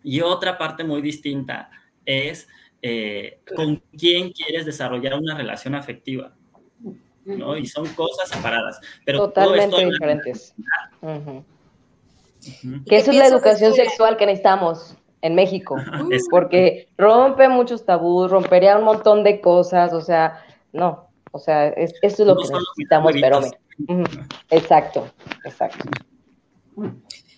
[0.03, 1.69] y otra parte muy distinta
[2.05, 2.47] es
[3.55, 6.35] con quién quieres desarrollar una relación afectiva.
[7.25, 7.57] ¿no?
[7.57, 8.79] Y son cosas separadas.
[9.03, 10.53] Pero Totalmente diferentes.
[12.87, 14.95] Que eso es la educación sexual que necesitamos
[15.26, 15.76] en México,
[16.30, 21.95] porque rompe muchos tabús, rompería un montón de cosas, o sea, no, o sea, eso
[22.01, 23.41] es lo que necesitamos, pero
[24.51, 25.09] exacto,
[25.43, 25.89] exacto.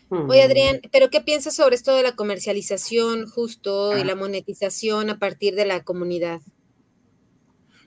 [0.09, 5.17] Oye, Adrián, pero ¿qué piensas sobre esto de la comercialización justo y la monetización a
[5.17, 6.41] partir de la comunidad?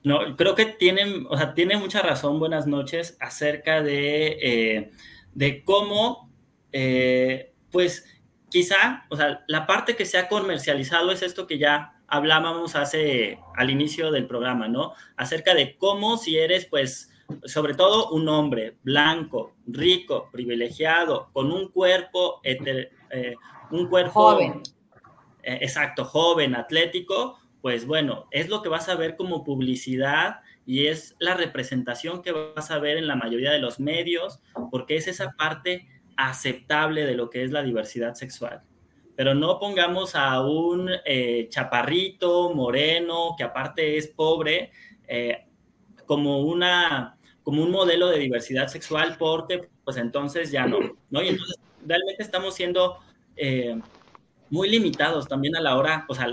[0.03, 4.91] No, creo que tienen, o sea, tiene mucha razón, buenas noches, acerca de, eh,
[5.35, 6.31] de cómo,
[6.73, 8.07] eh, pues,
[8.51, 13.39] quizá, o sea, la parte que se ha comercializado es esto que ya hablábamos hace
[13.57, 14.93] al inicio del programa, ¿no?
[15.17, 17.11] Acerca de cómo si eres, pues,
[17.45, 22.91] sobre todo un hombre blanco, rico, privilegiado, con un cuerpo, eh,
[23.71, 24.63] un cuerpo joven.
[25.43, 31.17] exacto, joven, atlético, pues bueno, es lo que vas a ver como publicidad y es
[31.19, 34.41] la representación que vas a ver en la mayoría de los medios,
[34.71, 35.89] porque es esa parte
[36.29, 38.63] aceptable de lo que es la diversidad sexual.
[39.17, 44.73] Pero no pongamos a un eh, chaparrito, moreno, que aparte es pobre,
[45.07, 45.47] eh,
[46.07, 50.79] como, una, como un modelo de diversidad sexual, porque pues entonces ya no,
[51.11, 51.23] ¿no?
[51.23, 51.57] Y entonces
[51.87, 52.99] realmente estamos siendo
[53.37, 53.79] eh,
[54.51, 56.29] muy limitados también a la hora, o sea,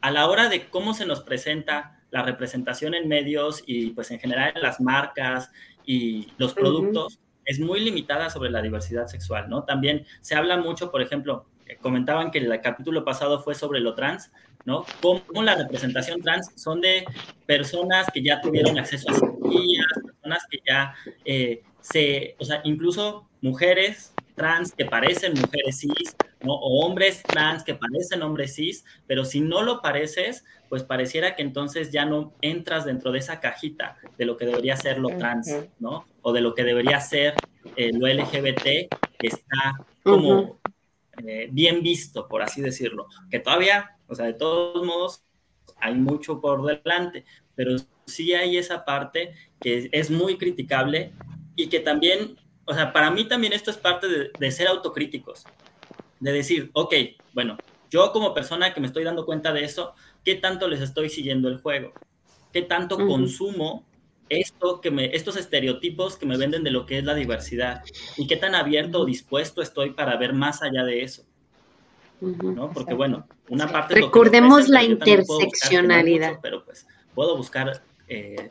[0.00, 4.20] a la hora de cómo se nos presenta la representación en medios y pues en
[4.20, 5.50] general las marcas
[5.84, 9.64] y los productos, es muy limitada sobre la diversidad sexual, ¿no?
[9.64, 13.94] También se habla mucho, por ejemplo, eh, comentaban que el capítulo pasado fue sobre lo
[13.94, 14.30] trans,
[14.64, 14.84] ¿no?
[15.00, 17.04] Cómo la representación trans son de
[17.46, 23.28] personas que ya tuvieron acceso a cirugías, personas que ya eh, se, o sea, incluso
[23.40, 26.54] mujeres trans que parecen mujeres cis, ¿no?
[26.54, 31.42] O hombres trans que parecen hombres cis, pero si no lo pareces, pues pareciera que
[31.42, 35.52] entonces ya no entras dentro de esa cajita de lo que debería ser lo trans,
[35.78, 36.06] ¿no?
[36.22, 37.34] O de lo que debería ser
[37.76, 40.60] eh, lo LGBT, está como
[41.24, 43.06] eh, bien visto, por así decirlo.
[43.30, 45.24] Que todavía, o sea, de todos modos,
[45.80, 51.12] hay mucho por delante, pero sí hay esa parte que es muy criticable
[51.56, 54.06] y que también, o sea, para mí también esto es parte
[54.38, 55.44] de, ser autocríticos,
[56.20, 56.94] de decir, ok,
[57.32, 57.58] bueno,
[57.90, 59.94] yo como persona que me estoy dando cuenta de eso,
[60.24, 61.92] ¿qué tanto les estoy siguiendo el juego?
[62.52, 63.84] ¿Qué tanto consumo
[64.40, 67.82] esto que me, estos estereotipos que me venden de lo que es la diversidad?
[68.16, 71.24] ¿Y qué tan abierto o dispuesto estoy para ver más allá de eso?
[72.20, 72.70] ¿no?
[72.72, 73.94] Porque bueno, una parte...
[73.94, 76.38] Recordemos la interseccionalidad.
[76.40, 78.50] pero pues puedo buscar eh,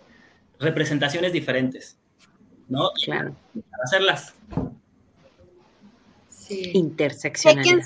[0.60, 1.98] representaciones diferentes.
[2.68, 2.92] ¿no?
[3.04, 3.36] Claro.
[3.54, 4.34] Para hacerlas.
[6.30, 6.72] Sí.
[6.74, 7.80] Interseccionalidad.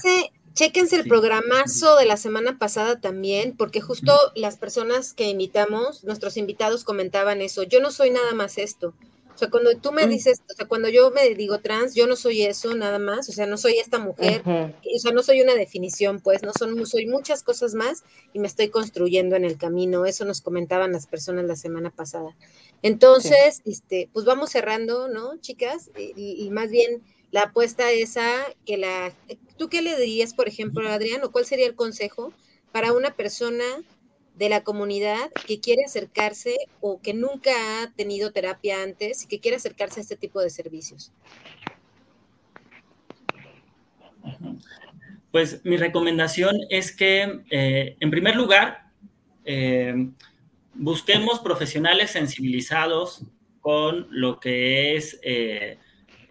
[0.56, 6.38] Chéquense, el programazo de la semana pasada también, porque justo las personas que invitamos, nuestros
[6.38, 7.64] invitados comentaban eso.
[7.64, 8.94] Yo no soy nada más esto.
[9.36, 10.10] O sea, cuando tú me mm.
[10.10, 13.34] dices, o sea, cuando yo me digo trans, yo no soy eso nada más, o
[13.34, 17.06] sea, no soy esta mujer, o sea, no soy una definición, pues, no son, soy
[17.06, 20.06] muchas cosas más y me estoy construyendo en el camino.
[20.06, 22.34] Eso nos comentaban las personas la semana pasada.
[22.82, 25.92] Entonces, este, pues vamos cerrando, ¿no, chicas?
[25.98, 29.14] Y, más bien la apuesta es a que la...
[29.58, 32.34] ¿Tú qué le dirías, por ejemplo, Adrián, o cuál sería el consejo
[32.72, 33.64] para una persona
[34.36, 37.52] de la comunidad que quiere acercarse o que nunca
[37.82, 41.12] ha tenido terapia antes y que quiere acercarse a este tipo de servicios?
[45.32, 48.92] Pues mi recomendación es que, eh, en primer lugar,
[49.46, 50.10] eh,
[50.74, 53.24] busquemos profesionales sensibilizados
[53.62, 55.78] con lo que es eh,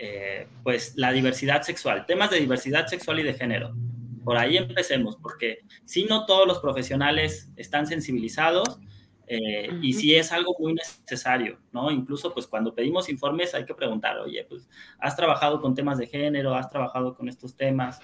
[0.07, 3.74] eh, pues la diversidad sexual, temas de diversidad sexual y de género.
[4.22, 8.78] Por ahí empecemos, porque si no todos los profesionales están sensibilizados
[9.26, 11.90] eh, y si es algo muy necesario, ¿no?
[11.90, 16.07] Incluso pues cuando pedimos informes hay que preguntar, oye, pues has trabajado con temas de
[16.07, 18.00] género, has trabajado con estos temas,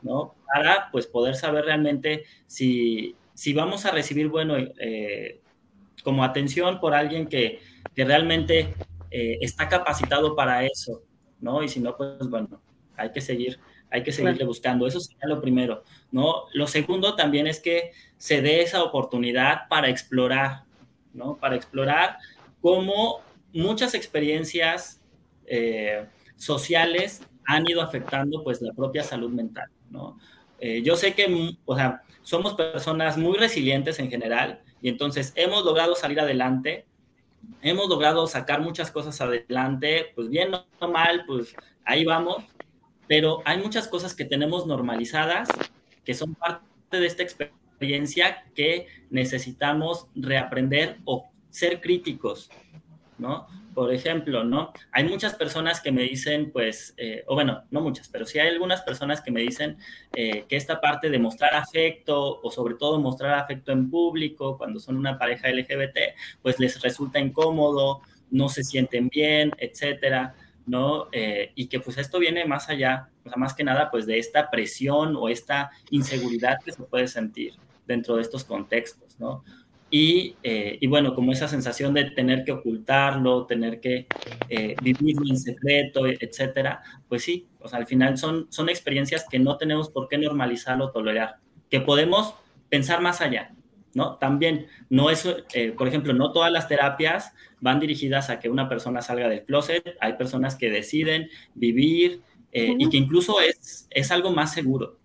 [0.00, 0.36] ¿no?
[0.54, 5.40] Para pues poder saber realmente si, si vamos a recibir, bueno, eh,
[6.04, 7.60] como atención por alguien que,
[7.96, 8.74] realmente
[9.10, 11.02] eh, está capacitado para eso,
[11.42, 11.62] ¿no?
[11.62, 12.62] Y si no, pues bueno,
[12.96, 13.58] hay que seguir,
[13.90, 14.86] hay que seguirle buscando.
[14.86, 16.44] Eso sería lo primero, ¿no?
[16.54, 20.62] Lo segundo también es que se dé esa oportunidad para explorar,
[21.12, 21.36] ¿no?
[21.36, 22.16] Para explorar
[22.62, 23.20] cómo
[23.52, 25.02] muchas experiencias
[25.46, 30.18] eh, sociales han ido afectando pues la propia salud mental, ¿no?
[30.58, 35.64] Eh, yo sé que, o sea, somos personas muy resilientes en general, y entonces hemos
[35.64, 36.86] logrado salir adelante,
[37.62, 42.44] hemos logrado sacar muchas cosas adelante, pues bien o mal, pues ahí vamos,
[43.06, 45.48] pero hay muchas cosas que tenemos normalizadas,
[46.04, 52.50] que son parte de esta experiencia que necesitamos reaprender o ser críticos,
[53.18, 53.46] ¿no?
[53.74, 54.72] Por ejemplo, ¿no?
[54.90, 58.48] Hay muchas personas que me dicen, pues, eh, o bueno, no muchas, pero sí hay
[58.48, 59.78] algunas personas que me dicen
[60.14, 64.80] eh, que esta parte de mostrar afecto o sobre todo mostrar afecto en público cuando
[64.80, 65.98] son una pareja LGBT,
[66.42, 68.00] pues les resulta incómodo,
[68.30, 70.34] no se sienten bien, etcétera,
[70.66, 71.08] ¿no?
[71.12, 74.18] Eh, y que pues esto viene más allá, o sea, más que nada, pues de
[74.18, 77.54] esta presión o esta inseguridad que se puede sentir
[77.86, 79.44] dentro de estos contextos, ¿no?
[79.94, 84.06] Eh, y, bueno, como esa sensación de tener que ocultarlo, tener que
[84.48, 89.38] eh, vivirlo en secreto, etcétera, pues sí, o sea, al final son, son experiencias que
[89.38, 91.36] no tenemos por qué normalizar o tolerar,
[91.68, 92.34] que podemos
[92.70, 93.54] pensar más allá,
[93.92, 94.16] ¿no?
[94.16, 98.70] También, no es, eh, por ejemplo, no todas las terapias van dirigidas a que una
[98.70, 102.22] persona salga del closet, hay personas que deciden vivir
[102.54, 104.98] y que incluso es, es algo más seguro,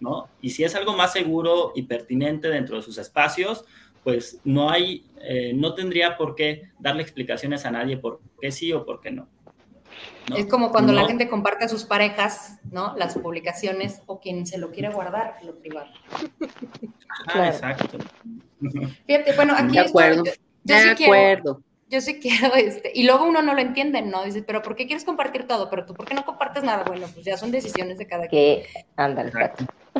[0.00, 0.28] ¿no?
[0.40, 3.64] Y si es algo más seguro y pertinente dentro de sus espacios,
[4.06, 8.72] pues no hay, eh, no tendría por qué darle explicaciones a nadie por qué sí
[8.72, 9.26] o por qué no.
[10.36, 12.96] Es como cuando la gente comparte a sus parejas, ¿no?
[12.96, 15.88] Las publicaciones o quien se lo quiere guardar, lo privado.
[17.26, 17.98] Ah, exacto.
[19.08, 20.22] Fíjate, bueno, aquí de acuerdo.
[20.62, 21.62] de acuerdo.
[21.88, 24.24] Yo sí quiero, este, y luego uno no lo entiende, ¿no?
[24.24, 25.70] Dices, pero ¿por qué quieres compartir todo?
[25.70, 26.84] Pero tú, ¿por qué no compartes nada?
[26.84, 28.62] Bueno, pues ya son decisiones de cada quien.
[28.96, 29.32] Ándale,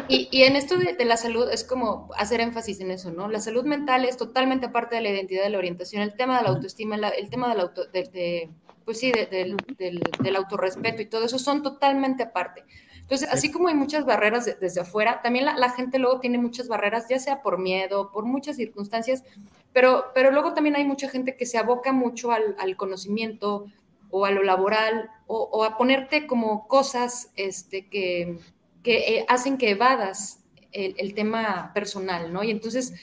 [0.09, 3.29] y, y, en esto de, la salud es como hacer énfasis en eso, ¿no?
[3.29, 6.43] La salud mental es totalmente parte de la identidad de la orientación, el tema de
[6.45, 8.51] la autoestima, el tema del auto, de,
[8.85, 12.63] pues sí, del, del, del autorrespeto y todo eso son totalmente aparte.
[13.07, 17.07] Entonces, así como hay muchas barreras desde afuera, también la, gente luego tiene muchas barreras,
[17.09, 19.23] ya sea por miedo, por muchas circunstancias,
[19.77, 23.67] pero, pero luego también hay mucha gente que se aboca mucho al, conocimiento
[24.09, 28.39] o a lo laboral o, a ponerte como cosas este, que,
[28.83, 32.43] que eh, hacen que evadas el, tema personal, ¿no?
[32.43, 32.95] Y entonces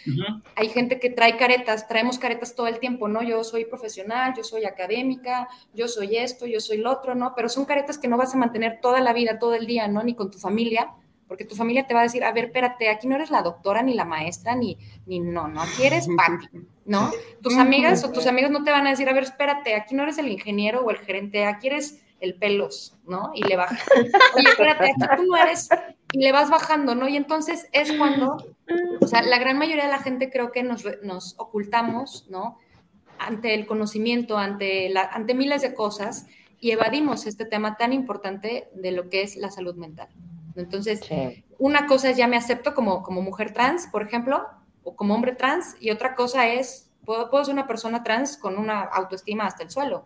[0.55, 3.21] hay gente que trae caretas, traemos caretas todo el tiempo, ¿no?
[3.21, 7.35] Yo soy profesional, yo soy académica, yo soy esto, yo soy lo otro, ¿no?
[7.35, 10.01] Pero son caretas que no vas a mantener toda la vida, todo el día, ¿no?
[10.01, 10.89] Ni con tu familia,
[11.33, 13.81] porque tu familia te va a decir, a ver, espérate, aquí no eres la doctora,
[13.81, 14.77] ni la maestra, ni,
[15.07, 16.47] ni no, no, aquí eres papi,
[16.85, 17.11] ¿no?
[17.41, 20.03] Tus amigas o tus amigos no te van a decir, a ver, espérate, aquí no
[20.03, 23.31] eres el ingeniero o el gerente, aquí eres el pelos, ¿no?
[23.33, 23.83] Y le bajas.
[24.35, 25.69] Oye, espérate, aquí tú no eres,
[26.11, 27.09] y le vas bajando, ¿no?
[27.09, 28.37] Y entonces es cuando,
[29.01, 32.59] o sea, la gran mayoría de la gente creo que nos, nos ocultamos, ¿no?
[33.17, 36.27] Ante el conocimiento, ante, la, ante miles de cosas,
[36.59, 40.09] y evadimos este tema tan importante de lo que es la salud mental.
[40.55, 41.01] Entonces,
[41.57, 44.45] una cosa es ya me acepto como, como mujer trans, por ejemplo,
[44.83, 48.57] o como hombre trans, y otra cosa es, puedo, puedo ser una persona trans con
[48.57, 50.05] una autoestima hasta el suelo,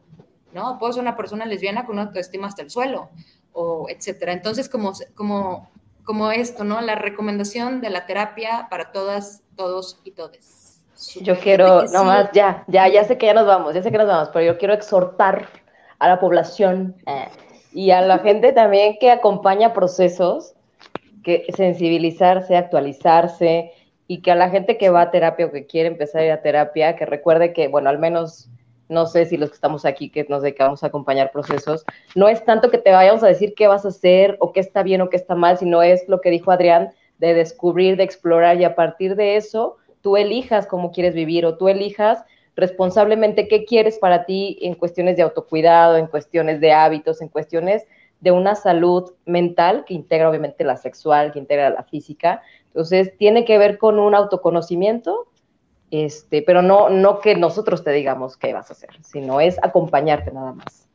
[0.53, 0.77] ¿no?
[0.77, 3.09] Puedo ser una persona lesbiana con una autoestima hasta el suelo,
[3.53, 4.33] o etcétera.
[4.33, 5.69] Entonces, como, como,
[6.03, 6.79] como esto, ¿no?
[6.81, 10.81] La recomendación de la terapia para todas, todos y todes.
[11.21, 14.07] Yo quiero, nomás, ya, ya, ya sé que ya nos vamos, ya sé que nos
[14.07, 15.47] vamos, pero yo quiero exhortar
[15.99, 17.27] a la población eh,
[17.73, 20.53] y a la gente también que acompaña procesos,
[21.23, 23.73] que sensibilizarse, actualizarse,
[24.07, 26.31] y que a la gente que va a terapia o que quiere empezar a ir
[26.31, 28.49] a terapia, que recuerde que, bueno, al menos
[28.89, 31.83] no sé si los que estamos aquí, que nos dedicamos a acompañar procesos,
[32.15, 34.81] no es tanto que te vayamos a decir qué vas a hacer o qué está
[34.81, 38.61] bien o qué está mal, sino es lo que dijo Adrián, de descubrir, de explorar
[38.61, 42.23] y a partir de eso tú elijas cómo quieres vivir o tú elijas
[42.57, 47.83] responsablemente qué quieres para ti en cuestiones de autocuidado, en cuestiones de hábitos, en cuestiones
[48.19, 52.41] de una salud mental que integra obviamente la sexual, que integra la física.
[52.67, 55.27] Entonces, tiene que ver con un autoconocimiento
[55.89, 60.31] este, pero no, no que nosotros te digamos qué vas a hacer, sino es acompañarte
[60.31, 60.87] nada más.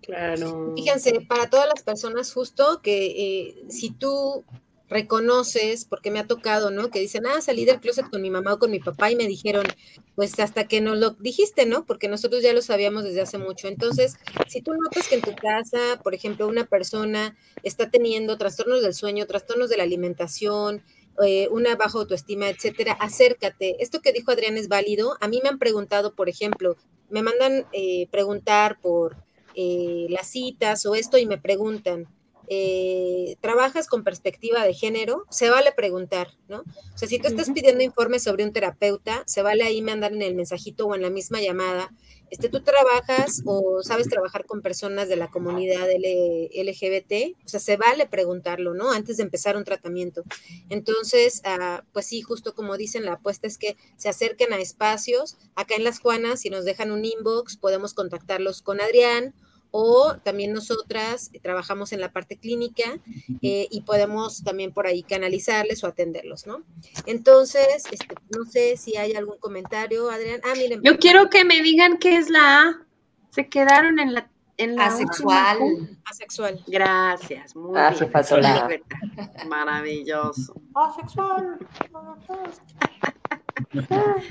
[0.00, 0.72] Claro.
[0.76, 4.44] Fíjense, para todas las personas, justo que eh, si tú
[4.92, 6.90] reconoces, porque me ha tocado, ¿no?
[6.90, 9.26] Que dicen, ah, salí del closet con mi mamá o con mi papá y me
[9.26, 9.66] dijeron,
[10.14, 11.84] pues hasta que nos lo dijiste, ¿no?
[11.84, 13.68] Porque nosotros ya lo sabíamos desde hace mucho.
[13.68, 14.14] Entonces,
[14.48, 18.94] si tú notas que en tu casa, por ejemplo, una persona está teniendo trastornos del
[18.94, 20.82] sueño, trastornos de la alimentación,
[21.24, 23.82] eh, una baja autoestima, etcétera, acércate.
[23.82, 25.16] Esto que dijo Adrián es válido.
[25.20, 26.76] A mí me han preguntado, por ejemplo,
[27.10, 29.16] me mandan eh, preguntar por
[29.54, 32.08] eh, las citas o esto y me preguntan,
[32.54, 36.58] eh, trabajas con perspectiva de género, se vale preguntar, ¿no?
[36.60, 40.20] O sea, si tú estás pidiendo informes sobre un terapeuta, se vale ahí mandar en
[40.20, 41.90] el mensajito o en la misma llamada,
[42.28, 47.78] este, tú trabajas o sabes trabajar con personas de la comunidad LGBT, o sea, se
[47.78, 48.92] vale preguntarlo, ¿no?
[48.92, 50.22] Antes de empezar un tratamiento.
[50.68, 55.38] Entonces, ah, pues sí, justo como dicen, la apuesta es que se acerquen a espacios.
[55.54, 59.34] Acá en Las Juanas, si nos dejan un inbox, podemos contactarlos con Adrián
[59.72, 62.84] o también nosotras trabajamos en la parte clínica
[63.40, 66.62] eh, y podemos también por ahí canalizarles o atenderlos, ¿no?
[67.06, 70.40] Entonces, este, no sé si hay algún comentario, Adrián.
[70.44, 70.82] Ah, miren.
[70.82, 72.86] Yo quiero que me digan qué es la A.
[73.30, 75.58] Se quedaron en la en la asexual.
[76.04, 76.62] Asexual.
[76.66, 77.94] Gracias, muy ah,
[78.68, 78.82] bien.
[79.48, 80.54] Maravilloso.
[80.74, 81.58] Asexual.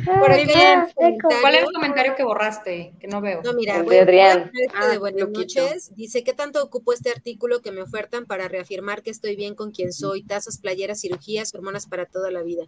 [0.05, 0.31] ¿Cuál
[1.55, 2.93] es el comentario que borraste?
[2.99, 3.41] Que no veo.
[3.43, 4.51] No, mira, Adrián.
[4.53, 5.95] De ah, buenas noches.
[5.95, 9.71] Dice, ¿qué tanto ocupo este artículo que me ofertan para reafirmar que estoy bien con
[9.71, 10.23] quien soy?
[10.23, 12.65] Tazas, playeras, cirugías, hormonas para toda la vida.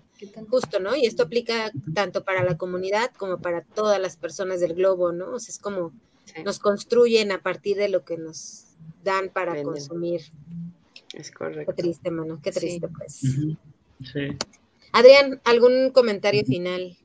[0.49, 0.95] Justo, ¿no?
[0.95, 5.33] Y esto aplica tanto para la comunidad como para todas las personas del globo, ¿no?
[5.33, 5.91] O sea, es como
[6.43, 8.65] nos construyen a partir de lo que nos
[9.03, 10.21] dan para consumir.
[11.13, 11.73] Es correcto.
[11.75, 13.21] Qué triste, mano, qué triste, pues.
[14.01, 14.37] Sí.
[14.93, 16.95] Adrián, ¿algún comentario final?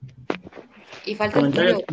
[1.07, 1.84] Y falta el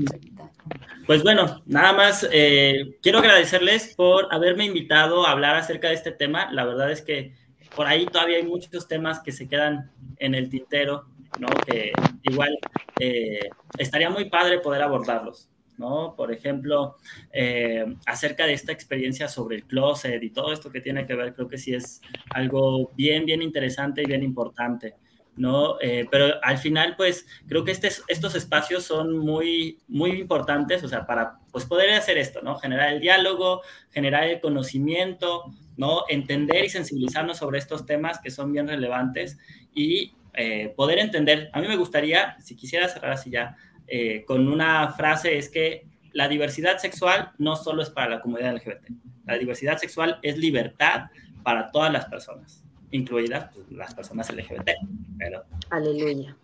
[1.08, 6.12] Pues bueno, nada más eh, quiero agradecerles por haberme invitado a hablar acerca de este
[6.12, 6.52] tema.
[6.52, 7.34] La verdad es que
[7.78, 11.06] por ahí todavía hay muchos temas que se quedan en el tintero,
[11.40, 11.48] ¿no?
[11.66, 11.94] Que
[12.24, 12.58] igual
[13.00, 15.50] eh, estaría muy padre poder abordarlos.
[15.78, 16.14] ¿no?
[16.16, 16.96] Por ejemplo,
[17.34, 21.34] eh, acerca de esta experiencia sobre el closet y todo esto que tiene que ver,
[21.34, 24.96] creo que sí es algo bien, bien interesante y bien importante.
[25.38, 25.80] ¿No?
[25.82, 30.88] Eh, pero al final, pues, creo que este, estos espacios son muy, muy importantes, o
[30.88, 32.56] sea, para pues, poder hacer esto, ¿no?
[32.56, 33.62] Generar el diálogo,
[33.92, 36.04] generar el conocimiento, ¿no?
[36.10, 39.38] Entender y sensibilizarnos sobre estos temas que son bien relevantes
[39.74, 41.50] y eh, poder entender.
[41.54, 43.58] A mí me gustaría, si quisiera cerrar así ya,
[43.88, 48.56] eh, con una frase, es que la diversidad sexual no solo es para la comunidad
[48.56, 48.90] LGBT,
[49.26, 51.08] la diversidad sexual es libertad
[51.44, 52.66] para todas las personas
[52.96, 54.72] incluidas pues, las personas LGBT.
[55.18, 56.36] Pero, Aleluya.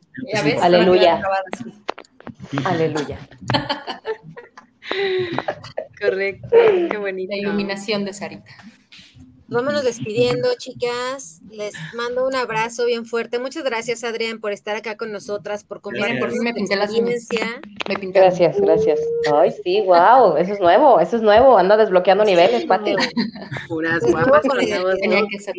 [0.62, 1.22] Aleluya.
[2.66, 3.20] Aleluya.
[5.99, 6.49] Correcto,
[6.89, 7.36] qué bonita.
[7.36, 8.52] La iluminación de Sarita.
[9.47, 11.41] Vámonos despidiendo, chicas.
[11.52, 13.38] Les mando un abrazo bien fuerte.
[13.38, 16.89] Muchas gracias, Adrián, por estar acá con nosotras, por compartir por fin me pinté las
[16.91, 18.97] Me pinté gracias, gracias.
[19.34, 21.58] Ay, sí, wow, eso es nuevo, eso es nuevo.
[21.58, 22.95] Anda desbloqueando niveles, Pati.
[23.68, 24.41] Puras guapas.
[25.02, 25.54] Tenía que ser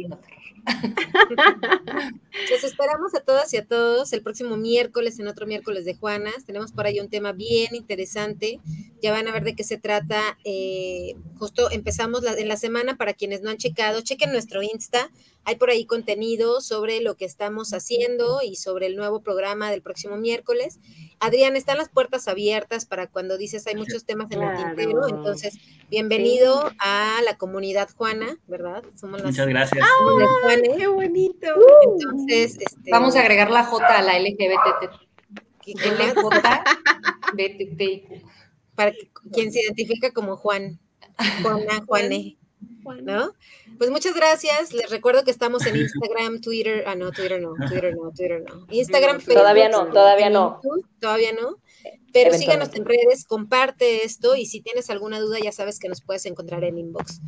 [2.51, 6.45] Los esperamos a todas y a todos el próximo miércoles en otro miércoles de Juanas.
[6.45, 8.61] Tenemos por ahí un tema bien interesante.
[9.03, 10.39] Ya van a ver de qué se trata.
[10.45, 14.01] Eh, justo empezamos en la semana para quienes no han checado.
[14.01, 15.11] Chequen nuestro Insta.
[15.45, 19.83] Hay por ahí contenido sobre lo que estamos haciendo y sobre el nuevo programa del
[19.83, 20.79] próximo miércoles.
[21.19, 25.09] Adrián, están las puertas abiertas para cuando dices hay muchos temas en el tintero.
[25.09, 25.59] Entonces,
[25.91, 28.85] bienvenido a la comunidad Juana, ¿verdad?
[28.95, 29.87] Somos las Muchas gracias.
[30.79, 31.47] ¡Qué bonito!
[31.93, 34.91] Entonces, este, vamos a agregar la J a la LGBT.
[38.75, 38.93] Para
[39.33, 40.81] quien se identifica como Juan.
[41.43, 42.39] Juana, Juane.
[43.03, 43.33] ¿No?
[43.79, 44.73] Pues muchas gracias.
[44.73, 46.85] Les recuerdo que estamos en Instagram, Twitter.
[46.87, 48.67] Ah, no, Twitter no, Twitter no, Twitter no.
[48.71, 49.35] Instagram, Facebook.
[49.35, 50.61] Todavía no, todavía no.
[51.01, 51.59] todavía no.
[52.13, 56.03] Pero síganos en redes, comparte esto y si tienes alguna duda ya sabes que nos
[56.03, 57.21] puedes encontrar en inbox.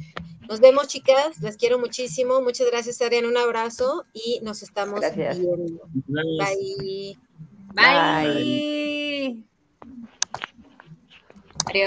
[0.49, 1.41] Nos vemos, chicas.
[1.41, 2.43] Las quiero muchísimo.
[2.43, 3.29] Muchas gracias, Ariana.
[3.29, 5.89] Un abrazo y nos estamos viendo.
[6.07, 7.19] Bye.
[7.75, 9.45] Bye.